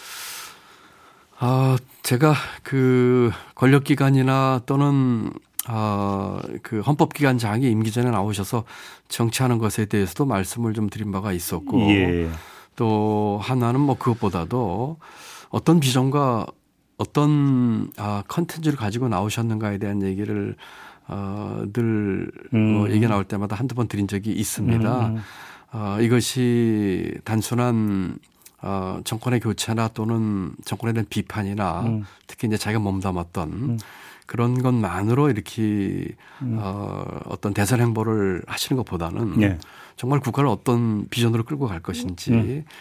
아, 1.39 1.77
제가 2.03 2.35
그 2.63 3.33
권력 3.55 3.85
기관이나 3.85 4.63
또는 4.65 5.31
아, 5.67 6.41
그 6.63 6.81
헌법기관장이 6.81 7.69
임기 7.69 7.91
전에 7.91 8.11
나오셔서 8.11 8.65
정치하는 9.09 9.59
것에 9.59 9.87
대해서도 9.87 10.25
말씀을 10.25 10.73
좀 10.73 10.89
드린 10.89 11.13
바가 11.13 11.33
있었고 11.33 11.91
예. 11.91 12.29
또 12.77 13.39
하나는 13.43 13.81
뭐 13.81 13.97
그것보다도 13.97 14.99
어떤 15.53 15.81
비전과 15.81 16.47
어떤 16.97 17.91
아 17.97 18.25
컨텐츠를 18.27 18.77
가지고 18.77 19.09
나오셨는가에 19.09 19.79
대한 19.79 20.03
얘기를 20.03 20.57
어늘 21.07 22.31
뭐 22.51 22.87
음. 22.87 22.91
얘기 22.91 23.07
나올 23.07 23.25
때마다 23.25 23.55
한두 23.57 23.75
번 23.75 23.87
드린 23.87 24.09
적이 24.09 24.33
있습니다. 24.33 25.07
음. 25.07 25.19
어 25.73 25.99
이것이 26.01 27.15
단순한 27.25 28.19
어 28.63 29.01
정권의 29.05 29.41
교체나 29.41 29.89
또는 29.89 30.53
정권에 30.65 30.93
대한 30.93 31.07
비판이나 31.09 31.83
음. 31.83 32.05
특히 32.27 32.49
이제 32.49 32.57
자기가 32.57 32.81
몸담았던 32.81 33.79
그런 34.27 34.63
것만으로 34.63 35.29
이렇게 35.29 36.07
음. 36.41 36.57
어 36.61 37.05
어떤 37.27 37.53
대선 37.53 37.81
행보를 37.81 38.43
하시는 38.47 38.77
것보다는 38.79 39.43
예. 39.43 39.59
정말 39.97 40.21
국가를 40.21 40.49
어떤 40.49 41.09
비전으로 41.09 41.45
끌고 41.45 41.67
갈 41.69 41.81
것인지 41.81 42.33
음. 42.33 42.65
어, 42.67 42.73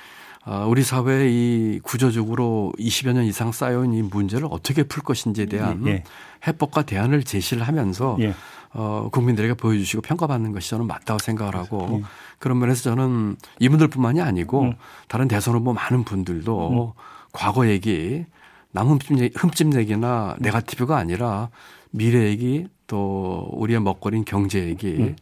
우리 0.67 0.83
사회의 0.83 1.31
이 1.31 1.79
구조적으로 1.83 2.73
20여 2.79 3.13
년 3.13 3.25
이상 3.25 3.51
쌓여온 3.51 3.93
이 3.93 4.01
문제를 4.01 4.47
어떻게 4.49 4.83
풀 4.83 5.03
것인지에 5.03 5.45
대한 5.45 5.85
예. 5.87 6.03
해법과 6.47 6.83
대안을 6.83 7.23
제시를 7.23 7.63
하면서 7.67 8.17
예. 8.21 8.33
어, 8.73 9.09
국민들에게 9.11 9.53
보여주시고 9.53 10.01
평가받는 10.01 10.51
것이 10.53 10.69
저는 10.71 10.87
맞다고 10.87 11.19
생각을 11.19 11.55
하고 11.55 11.99
예. 12.01 12.05
그런 12.39 12.57
면에서 12.57 12.81
저는 12.83 13.35
이분들뿐만이 13.59 14.19
아니고 14.21 14.61
음. 14.63 14.73
다른 15.07 15.27
대선 15.27 15.53
후보 15.55 15.73
많은 15.73 16.03
분들도 16.05 16.95
과거 17.33 17.67
얘기 17.67 18.25
남 18.71 18.87
흠집, 18.87 19.19
얘기- 19.19 19.37
흠집 19.37 19.75
얘기나 19.75 20.35
음. 20.39 20.43
네가티브가 20.43 20.97
아니라 20.97 21.49
미래 21.91 22.23
얘기 22.25 22.65
또 22.87 23.47
우리의 23.53 23.79
먹거리인 23.81 24.25
경제 24.25 24.65
얘기 24.65 24.87
음. 24.97 25.15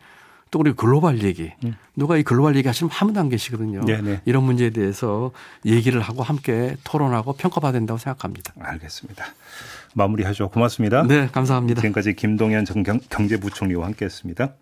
또 0.51 0.59
우리 0.59 0.73
글로벌 0.73 1.21
얘기 1.23 1.51
누가 1.95 2.17
이 2.17 2.23
글로벌 2.23 2.55
얘기 2.55 2.67
하시면 2.67 2.89
한 2.91 3.07
분도 3.07 3.19
안 3.19 3.29
계시거든요. 3.29 3.81
네네. 3.85 4.21
이런 4.25 4.43
문제에 4.43 4.71
대해서 4.71 5.31
얘기를 5.65 6.01
하고 6.01 6.23
함께 6.23 6.75
토론하고 6.83 7.33
평가받아야 7.33 7.73
된다고 7.79 7.97
생각합니다. 7.99 8.53
알겠습니다. 8.59 9.25
마무리하죠. 9.93 10.49
고맙습니다. 10.49 11.03
네, 11.03 11.27
감사합니다. 11.31 11.81
지금까지 11.81 12.15
김동연 12.15 12.65
전 12.65 12.83
경- 12.83 12.99
경제부총리와 13.09 13.85
함께했습니다. 13.87 14.53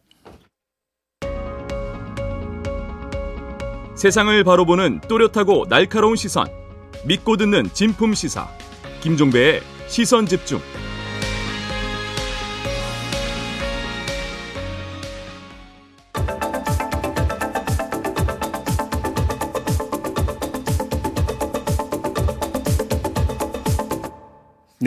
세상을 3.96 4.44
바로 4.44 4.66
보는 4.66 5.02
또렷하고 5.08 5.68
날카로운 5.70 6.16
시선. 6.16 6.48
믿고 7.06 7.38
듣는 7.38 7.70
진품 7.74 8.14
시사. 8.14 8.48
김종배의 9.02 9.62
시선 9.88 10.26
집중. 10.26 10.60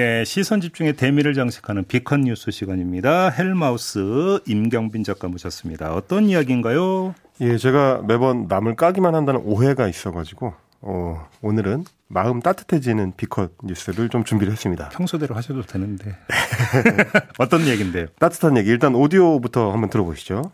네, 0.00 0.24
시선 0.24 0.62
집중의 0.62 0.94
대미를 0.94 1.34
장식하는 1.34 1.84
B컷 1.84 2.22
뉴스 2.22 2.50
시간입니다. 2.50 3.28
헬마우스 3.28 4.40
임경빈 4.46 5.04
작가 5.04 5.28
모셨습니다. 5.28 5.92
어떤 5.92 6.24
이야기인가요? 6.24 7.14
예, 7.42 7.58
제가 7.58 8.00
매번 8.08 8.46
남을 8.48 8.76
까기만 8.76 9.14
한다는 9.14 9.42
오해가 9.44 9.88
있어가지고 9.88 10.54
어, 10.80 11.28
오늘은 11.42 11.84
마음 12.06 12.40
따뜻해지는 12.40 13.12
B컷 13.18 13.52
뉴스를 13.62 14.08
좀 14.08 14.24
준비를 14.24 14.54
했습니다. 14.54 14.88
평소대로 14.88 15.34
하셔도 15.34 15.60
되는데. 15.60 16.16
어떤 17.36 17.68
얘기인데요? 17.68 18.06
따뜻한 18.18 18.56
얘기 18.56 18.70
일단 18.70 18.94
오디오부터 18.94 19.70
한번 19.70 19.90
들어보시죠. 19.90 20.50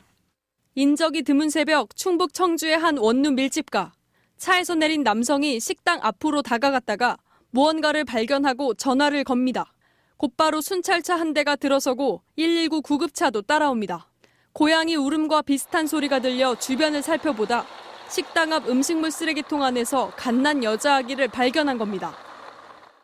인적이 0.75 1.23
드문 1.23 1.51
새벽 1.51 1.95
충북 1.95 2.35
청주의 2.35 2.77
한 2.77 2.99
원룸 2.99 3.37
밀집가. 3.37 3.93
차에서 4.39 4.75
내린 4.75 5.05
남성이 5.05 5.61
식당 5.61 6.01
앞으로 6.03 6.43
다가갔다가 6.43 7.17
무언가를 7.57 8.05
발견하고 8.05 8.75
전화를 8.75 9.25
겁니다. 9.25 9.73
곧바로 10.19 10.61
순찰차 10.61 11.19
한 11.19 11.33
대가 11.33 11.57
들어서고 11.57 12.21
119 12.37 12.83
구급차도 12.83 13.43
따라옵니다. 13.43 14.11
고양이 14.53 14.95
울음과 14.95 15.41
비슷한 15.41 15.87
소리가 15.87 16.21
들려 16.21 16.55
주변을 16.55 17.01
살펴보다 17.01 17.65
식당 18.11 18.53
앞 18.53 18.69
음식물 18.69 19.11
쓰레기통 19.11 19.63
안에서 19.63 20.11
갓난 20.17 20.65
여자 20.65 20.97
아기를 20.97 21.29
발견한 21.29 21.79
겁니다. 21.79 22.15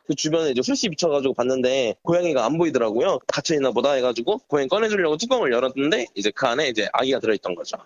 그 0.07 0.15
주변에 0.15 0.51
이제 0.51 0.61
훌씨 0.63 0.91
비춰가지고 0.91 1.33
봤는데 1.33 1.95
고양이가 2.03 2.45
안 2.45 2.59
보이더라고요. 2.59 3.21
갇혀 3.27 3.55
있나 3.55 3.71
보다 3.71 3.93
해가지고 3.93 4.37
고양이 4.49 4.69
꺼내주려고 4.69 5.17
뚜껑을 5.17 5.51
열었는데 5.51 6.09
이제 6.15 6.31
그 6.31 6.47
안에 6.47 6.69
이제 6.69 6.89
아기가 6.93 7.21
들어있던 7.21 7.55
거죠. 7.55 7.79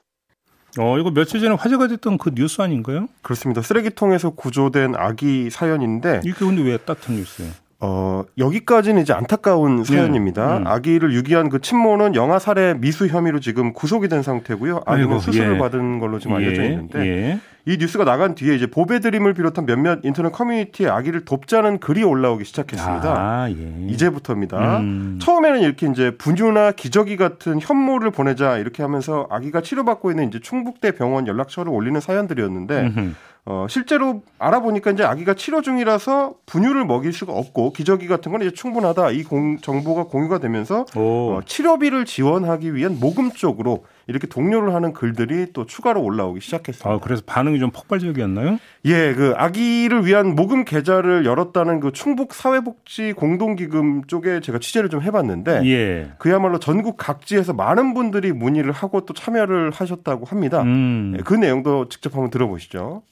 어, 0.79 0.99
이거 0.99 1.11
며칠 1.11 1.41
전에 1.41 1.55
화제가 1.55 1.89
됐던 1.89 2.19
그 2.19 2.31
뉴스 2.35 2.61
아닌가요? 2.61 3.09
그렇습니다. 3.23 3.63
쓰레기통에서 3.63 4.31
구조된 4.31 4.95
아기 4.97 5.51
사연인데 5.51 6.21
이게 6.25 6.33
근데 6.39 6.63
왜 6.63 6.77
따뜻한 6.77 7.17
뉴스예요? 7.17 7.53
어, 7.79 8.25
여기까지는 8.39 9.03
이제 9.03 9.13
안타까운 9.13 9.85
사연입니다. 9.85 10.59
음. 10.59 10.67
아기를 10.67 11.13
유기한 11.13 11.51
그 11.51 11.61
친모는 11.61 12.15
영아 12.15 12.39
살해 12.39 12.75
미수 12.75 13.07
혐의로 13.07 13.39
지금 13.39 13.75
구속이 13.75 14.09
된 14.09 14.23
상태고요. 14.23 14.83
아이고, 14.87 15.19
수술을 15.19 15.55
예. 15.55 15.59
받은 15.59 15.99
걸로 15.99 16.19
지금 16.19 16.37
알려져 16.37 16.63
예, 16.63 16.69
있는데 16.69 16.99
예. 17.01 17.41
이 17.67 17.77
뉴스가 17.79 18.05
나간 18.05 18.35
뒤에 18.35 18.55
이제 18.55 18.67
보배드림을 18.67 19.35
비롯한 19.35 19.67
몇몇 19.67 19.99
인터넷 20.05 20.31
커뮤니티에 20.33 20.89
아기를 20.89 21.25
돕자는 21.27 21.79
글이 21.79 22.03
올라오기 22.05 22.45
시작했습니다. 22.45 23.15
아, 23.15 23.51
예. 23.51 23.87
이제부터입니다. 23.89 24.79
음. 24.79 25.19
처음에는 25.21 25.61
이렇게 25.61 25.87
이제 25.89 26.13
분유나 26.17 26.73
기저귀 26.73 27.19
같은 27.19 27.59
현모를 27.61 28.11
보내자 28.11 28.57
이렇게 28.57 28.83
하면서 28.83 29.27
아기가 29.31 29.61
치료받고 29.61 30.11
있는 30.11 30.29
이제 30.29 30.39
충북대 30.41 30.93
병원 30.93 31.27
연락처를 31.27 31.71
올리는 31.71 32.01
사연들이었는데 32.01 32.81
음흠. 32.81 33.15
어, 33.49 33.67
실제로 33.71 34.23
알아보니까 34.41 34.91
이제 34.91 35.05
아기가 35.05 35.35
치료 35.35 35.63
중이라서 35.63 36.35
분유를 36.47 36.85
먹일 36.85 37.13
수가 37.13 37.33
없고 37.33 37.73
기저귀 37.75 38.09
같은 38.09 38.33
건 38.33 38.43
이제 38.43 38.51
충분하다 38.51 39.13
이 39.13 39.23
공- 39.23 39.59
정보가 39.59 40.05
공유가 40.05 40.39
되면서 40.39 40.85
오. 40.97 41.35
어, 41.37 41.41
치료비를 41.47 42.07
지원하기 42.07 42.75
위한 42.75 42.99
모금 42.99 43.31
쪽으로 43.31 43.85
이렇게 44.09 44.27
독려를 44.27 44.75
하는 44.75 44.93
글들이 44.93 45.53
또 45.53 45.65
추가로 45.65 46.03
올라오기 46.03 46.41
시작했습니다. 46.41 46.91
아, 46.91 46.99
그래서 47.01 47.23
반응이 47.25 47.61
좀 47.61 47.71
폭발적이었나요? 47.71 48.59
예, 48.87 49.15
그 49.15 49.35
아기를 49.37 50.05
위한 50.07 50.35
모금 50.35 50.65
계좌를 50.65 51.25
열었다는 51.25 51.79
그 51.79 51.93
충북 51.93 52.35
사회복지 52.35 53.13
공동기금 53.13 54.05
쪽에 54.09 54.41
제가 54.41 54.59
취재를 54.59 54.91
좀 54.91 55.03
해봤는데 55.03 55.63
예. 55.67 56.11
그야말로 56.19 56.59
전국 56.59 56.97
각지에서 56.97 57.53
많은 57.53 57.95
분들이 57.95 58.33
문의를 58.33 58.73
하고 58.73 59.05
또 59.07 59.15
참여를 59.15 59.71
하셨다고 59.71 60.25
합니다. 60.27 60.63
음. 60.63 61.15
예, 61.17 61.23
그 61.23 61.35
내용도 61.35 61.89
직접 61.89 62.13
한번 62.15 62.31
들어보시죠. 62.31 63.03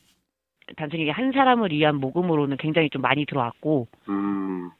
단순히 0.76 1.08
한 1.10 1.32
사람을 1.32 1.70
위한 1.70 1.96
모금으로는 1.96 2.56
굉장히 2.56 2.88
좀 2.90 3.02
많이 3.02 3.26
들어왔고, 3.26 3.86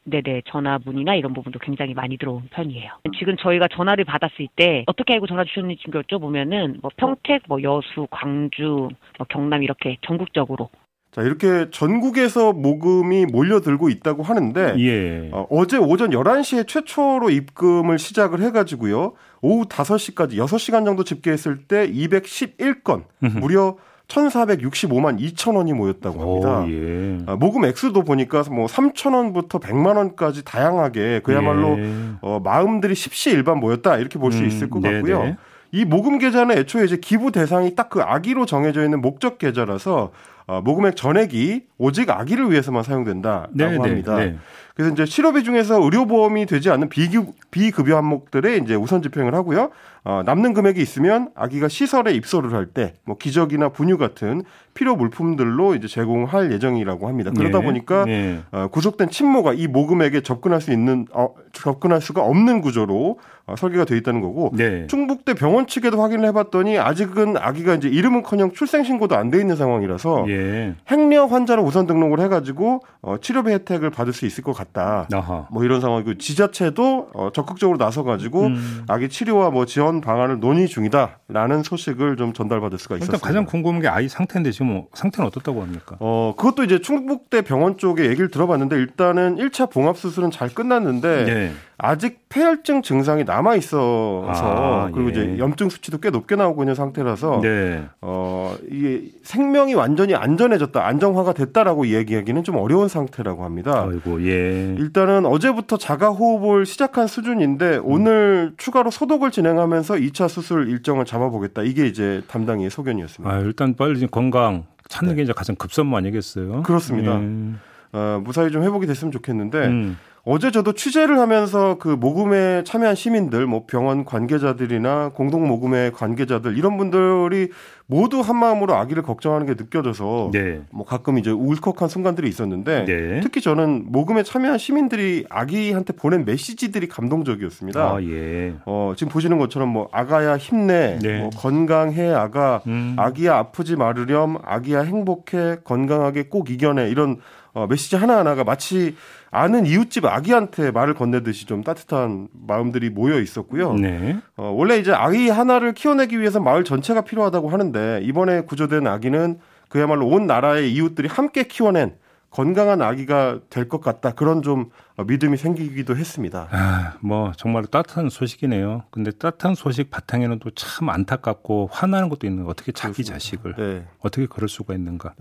네네, 0.05 0.43
전화 0.47 0.79
문의나 0.85 1.15
이런 1.15 1.35
부분도 1.35 1.59
굉장히 1.59 1.95
많이 1.95 2.17
들어온 2.17 2.49
편이에요. 2.51 2.93
지금 3.19 3.37
저희가 3.37 3.69
전화를 3.69 4.05
받았을 4.05 4.49
때, 4.57 4.85
어떻게 4.87 5.15
알고 5.15 5.27
전화 5.27 5.45
주셨는지 5.45 5.83
지금 5.85 6.01
여쭤보면은, 6.03 6.81
뭐 6.81 6.91
평택, 6.97 7.43
뭐 7.49 7.63
여수, 7.63 8.07
광주, 8.11 8.89
뭐 9.19 9.27
경남 9.29 9.63
이렇게 9.63 9.99
전국적으로. 10.03 10.71
자, 11.15 11.23
이렇게 11.23 11.71
전국에서 11.71 12.53
모금이 12.53 13.27
몰려들고 13.27 13.89
있다고 13.89 14.25
하는데 14.25 14.75
예. 14.79 15.31
어, 15.33 15.47
어제 15.49 15.77
오전 15.77 16.11
11시에 16.11 16.67
최초로 16.67 17.31
입금을 17.31 18.01
시작을 18.01 18.43
해 18.43 18.51
가지고요. 18.51 19.13
오후 19.41 19.67
5시까지 19.67 20.33
6시간 20.33 20.85
정도 20.85 21.05
집계했을 21.05 21.69
때 21.69 21.89
211건, 21.89 23.05
무려 23.41 23.77
1,465만 24.09 25.19
2천 25.19 25.57
원이 25.57 25.73
모였다고 25.73 26.21
합니다. 26.21 26.61
오, 26.61 26.71
예. 26.71 27.19
아, 27.27 27.37
모금 27.37 27.65
액수도 27.65 28.03
보니까 28.03 28.45
뭐 28.51 28.67
3천 28.67 29.15
원부터 29.15 29.59
100만 29.59 29.97
원까지 29.97 30.45
다양하게 30.45 31.21
그야말로 31.25 31.79
예. 31.79 31.91
어, 32.21 32.41
마음들이 32.43 32.95
십시일반 32.95 33.59
모였다 33.59 33.97
이렇게 33.99 34.19
볼수 34.19 34.41
음, 34.43 34.47
있을 34.47 34.71
것 34.71 34.81
네네. 34.81 34.95
같고요. 34.97 35.37
이 35.73 35.85
모금 35.85 36.19
계좌는 36.19 36.57
애초에 36.59 36.85
이제 36.85 36.97
기부 36.97 37.33
대상이 37.33 37.75
딱 37.75 37.89
그 37.91 38.01
아기로 38.01 38.47
정해져 38.47 38.83
있는 38.85 39.01
목적 39.01 39.39
계좌라서 39.39 40.11
어, 40.47 40.61
모금액 40.63 40.95
전액이 40.97 41.63
오직 41.79 42.11
아기를 42.11 42.51
위해서만 42.51 42.83
사용된다라고 42.83 43.51
네, 43.55 43.69
네, 43.69 43.77
합니다. 43.79 44.17
네. 44.17 44.37
그래서 44.75 44.93
이제 44.93 45.05
치료비 45.05 45.45
중에서 45.45 45.81
의료보험이 45.83 46.47
되지 46.47 46.69
않는 46.71 46.89
비급, 46.89 47.29
비급여 47.53 47.97
항목들에 47.97 48.57
이제 48.57 48.75
우선 48.75 49.03
집행을 49.03 49.33
하고요. 49.35 49.71
어, 50.07 50.23
남는 50.27 50.53
금액이 50.53 50.83
있으면 50.83 51.31
아기가 51.35 51.69
시설에 51.69 52.13
입소를 52.13 52.53
할 52.53 52.67
때 52.67 52.95
뭐 53.07 53.17
기저귀나 53.17 53.69
분유 53.71 53.97
같은 53.99 54.43
필요 54.75 54.97
물품들로 54.97 55.77
이제 55.77 55.87
제공할 55.87 56.51
예정이라고 56.53 57.07
합니다. 57.09 57.31
그러다 57.35 57.61
예. 57.61 57.63
보니까 57.63 58.05
예. 58.09 58.41
어, 58.51 58.67
구속된 58.67 59.11
친모가 59.11 59.55
이 59.55 59.67
모금액에 59.69 60.23
접근할 60.23 60.61
수 60.61 60.73
있는 60.73 61.07
어, 61.13 61.29
접근할 61.53 62.01
수가 62.03 62.23
없는 62.23 62.61
구조로 62.61 63.19
어, 63.47 63.57
설계가 63.57 63.85
돼 63.85 63.97
있다는 63.99 64.21
거고 64.23 64.51
네. 64.55 64.87
충북대 64.89 65.35
병원 65.35 65.67
측에도 65.67 66.03
확인을 66.03 66.27
해봤더니 66.29 66.79
아직은 66.79 67.37
아기가 67.37 67.75
이제 67.75 67.89
이름은커녕 67.89 68.53
출생 68.53 68.83
신고도 68.83 69.15
안 69.17 69.31
돼 69.31 69.39
있는 69.41 69.55
상황이라서 69.57 70.27
예. 70.29 70.75
행여 70.91 71.27
환자로 71.27 71.63
우선 71.63 71.87
등록을 71.87 72.21
해가지고 72.21 72.83
어, 73.03 73.17
치료비 73.21 73.51
혜택을 73.53 73.91
받을 73.91 74.13
수 74.13 74.27
있을 74.27 74.43
것 74.43 74.53
같 74.53 74.64
다. 74.73 75.09
아하. 75.13 75.47
뭐 75.51 75.65
이런 75.65 75.81
상황이고 75.81 76.19
지자체도 76.19 77.11
어, 77.15 77.31
적극적으로 77.33 77.77
나서가지고 77.79 78.47
음. 78.47 78.85
아기 78.89 79.09
치료와 79.09 79.51
뭐 79.51 79.67
지원 79.67 80.01
방안을 80.01 80.41
논의 80.41 80.69
중이다라는 80.69 81.63
소식을 81.63 82.17
좀 82.17 82.33
전달받을 82.33 82.79
수가 82.79 82.97
일단 82.97 83.05
있었습니다. 83.07 83.27
가장 83.27 83.45
궁금한 83.45 83.81
게 83.81 83.89
아이 83.89 84.09
상태인데 84.09 84.51
지금 84.51 84.69
뭐 84.69 84.87
상태는 84.95 85.27
어떻다고 85.29 85.63
합니까? 85.63 85.97
어, 86.01 86.35
그것도 86.37 86.65
이제 86.65 86.81
충북대 86.81 87.43
병원 87.43 87.77
쪽에 87.77 88.07
얘기를 88.07 88.31
들어봤는데 88.31 88.77
일단은 88.77 89.37
1차 89.37 89.71
봉합 89.71 89.97
수술은 89.97 90.31
잘 90.31 90.49
끝났는데 90.49 91.25
네. 91.25 91.53
아직 91.77 92.29
폐혈증 92.29 92.83
증상이 92.83 93.25
남아 93.25 93.57
있어서 93.57 94.25
아, 94.29 94.91
그리고 94.93 95.09
예. 95.09 95.13
이제 95.13 95.39
염증 95.39 95.69
수치도 95.69 95.99
꽤 95.99 96.11
높게 96.11 96.37
나오고 96.37 96.63
있는 96.63 96.75
상태라서 96.75 97.41
네. 97.43 97.85
어, 98.01 98.57
이게 98.71 99.03
생명이 99.23 99.75
완전히 99.75 100.15
안전해졌다, 100.15 100.85
안정화가 100.85 101.33
됐다라고 101.33 101.89
얘기하기는 101.89 102.45
좀 102.45 102.57
어려운 102.57 102.89
상태라고 102.89 103.45
합니다. 103.45 103.87
아이고 103.89 104.25
예. 104.27 104.54
일단은 104.79 105.27
어제부터 105.27 105.77
자가 105.77 106.11
호흡을 106.11 106.67
시작한 106.67 107.07
수준인데 107.07 107.81
오늘 107.83 108.55
추가로 108.57 108.91
소독을 108.91 109.31
진행하면서 109.31 109.95
2차 109.95 110.29
수술 110.29 110.69
일정을 110.69 111.05
잡아보겠다. 111.05 111.63
이게 111.63 111.87
이제 111.87 112.23
담당의 112.29 112.71
소견이었습니다. 112.71 113.35
아, 113.35 113.39
일단 113.41 113.75
빨리 113.75 114.07
건강 114.07 114.65
찾는 114.89 115.17
게 115.17 115.23
이제 115.23 115.33
가장 115.33 115.57
급선무 115.57 115.97
아니겠어요? 115.97 116.57
네. 116.57 116.63
그렇습니다. 116.63 117.21
예. 117.21 117.55
어, 117.93 118.21
무사히 118.25 118.51
좀 118.51 118.63
회복이 118.63 118.87
됐으면 118.87 119.13
좋겠는데 119.13 119.67
음. 119.67 119.97
어제 120.27 120.51
저도 120.51 120.73
취재를 120.73 121.19
하면서 121.19 121.77
그 121.79 121.89
모금에 121.89 122.65
참여한 122.65 122.95
시민들, 122.95 123.47
뭐 123.47 123.65
병원 123.67 124.07
관계자들이나 124.07 125.11
공동 125.11 125.47
모금의 125.47 125.93
관계자들 125.93 126.57
이런 126.57 126.79
분들이 126.79 127.51
모두 127.87 128.21
한 128.21 128.37
마음으로 128.37 128.75
아기를 128.75 129.03
걱정하는 129.03 129.47
게 129.47 129.53
느껴져서 129.53 130.31
네. 130.33 130.63
뭐 130.71 130.87
가끔 130.87 131.19
이제 131.19 131.31
울컥한 131.31 131.89
순간들이 131.91 132.27
있었는데 132.27 132.87
네. 132.87 133.21
특히 133.21 133.43
저는 133.43 133.85
모금에 133.89 134.23
참여한 134.23 134.57
시민들이 134.57 135.27
아기한테 135.29 135.93
보낸 135.93 136.25
메시지들이 136.25 136.89
감동적이었습니다. 136.89 137.79
아, 137.79 138.03
예. 138.03 138.55
어, 138.65 138.95
지금 138.97 139.13
보시는 139.13 139.37
것처럼 139.37 139.69
뭐 139.69 139.91
아가야 139.93 140.39
힘내, 140.39 140.99
네. 141.03 141.21
뭐 141.21 141.29
건강해 141.37 142.09
아가, 142.09 142.63
음. 142.67 142.97
아기야 142.99 143.37
아프지 143.37 143.77
말으렴, 143.77 144.39
아기야 144.43 144.81
행복해, 144.81 145.59
건강하게 145.65 146.29
꼭 146.31 146.49
이겨내 146.49 146.89
이런 146.89 147.19
어, 147.53 147.67
메시지 147.69 147.95
하나 147.95 148.19
하나가 148.19 148.43
마치 148.43 148.97
아는 149.35 149.67
이웃집 149.67 150.05
아기한테 150.05 150.71
말을 150.71 150.95
건네듯이 150.95 151.47
좀 151.47 151.65
따뜻한 151.65 152.29
마음들이 152.33 152.89
모여 152.91 153.21
있었고요. 153.21 153.75
네. 153.75 154.17
어, 154.37 154.53
원래 154.57 154.77
이제 154.79 154.93
아기 154.93 155.29
하나를 155.29 155.75
키워내기 155.75 156.21
위해서 156.21 156.39
마을 156.41 156.63
전체가 156.65 157.01
필요하다고 157.03 157.49
하는데 157.51 158.01
이번에 158.05 158.43
구조된 158.43 158.87
아기는 158.87 159.39
그야말로 159.69 160.07
온 160.07 160.27
나라의 160.29 160.73
이웃들이 160.73 161.09
함께 161.09 161.43
키워낸 161.43 161.97
건강한 162.31 162.83
아기가 162.83 163.39
될 163.49 163.69
것 163.69 163.81
같다. 163.81 164.11
그런 164.13 164.43
좀 164.43 164.71
어, 164.97 165.05
믿음이 165.05 165.37
생기기도 165.37 165.97
했습니다. 165.97 166.49
아, 166.51 166.95
뭐 167.01 167.33
정말 167.37 167.65
따뜻한 167.65 168.09
소식이네요. 168.11 168.85
근데 168.91 169.11
따뜻한 169.11 169.55
소식 169.55 169.91
바탕에는 169.91 170.39
또 170.41 170.51
참 170.55 170.89
안타깝고 170.91 171.71
화나는 171.73 172.09
것도 172.09 172.27
있는 172.27 172.45
거 172.45 172.51
어떻게 172.51 172.71
자기 172.73 173.05
자식을 173.05 173.55
네. 173.57 173.87
어떻게 174.01 174.27
그럴 174.27 174.49
수가 174.49 174.75
있는가? 174.75 175.15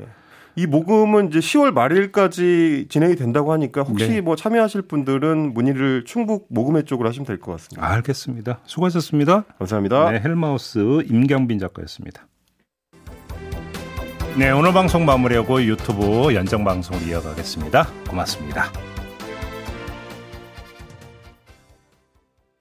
이 0.55 0.67
모금은 0.67 1.29
이제 1.29 1.39
10월 1.39 1.71
말일까지 1.71 2.85
진행이 2.89 3.15
된다고 3.15 3.51
하니까 3.53 3.81
혹시 3.81 4.07
네. 4.07 4.21
뭐 4.21 4.35
참여하실 4.35 4.83
분들은 4.83 5.53
문의를 5.53 6.03
충북 6.05 6.47
모금회 6.49 6.83
쪽으로 6.83 7.09
하시면 7.09 7.25
될 7.25 7.39
것 7.39 7.53
같습니다. 7.53 7.87
알겠습니다. 7.91 8.59
수고하셨습니다. 8.65 9.45
감사합니다. 9.57 10.11
네, 10.11 10.19
헬마우스 10.23 10.79
임경빈 11.09 11.59
작가였습니다. 11.59 12.27
네, 14.37 14.51
오늘 14.51 14.73
방송 14.73 15.05
마무리하고 15.05 15.61
유튜브 15.63 16.33
연정 16.33 16.63
방송을 16.63 17.07
이어가겠습니다. 17.07 17.87
고맙습니다. 18.09 18.92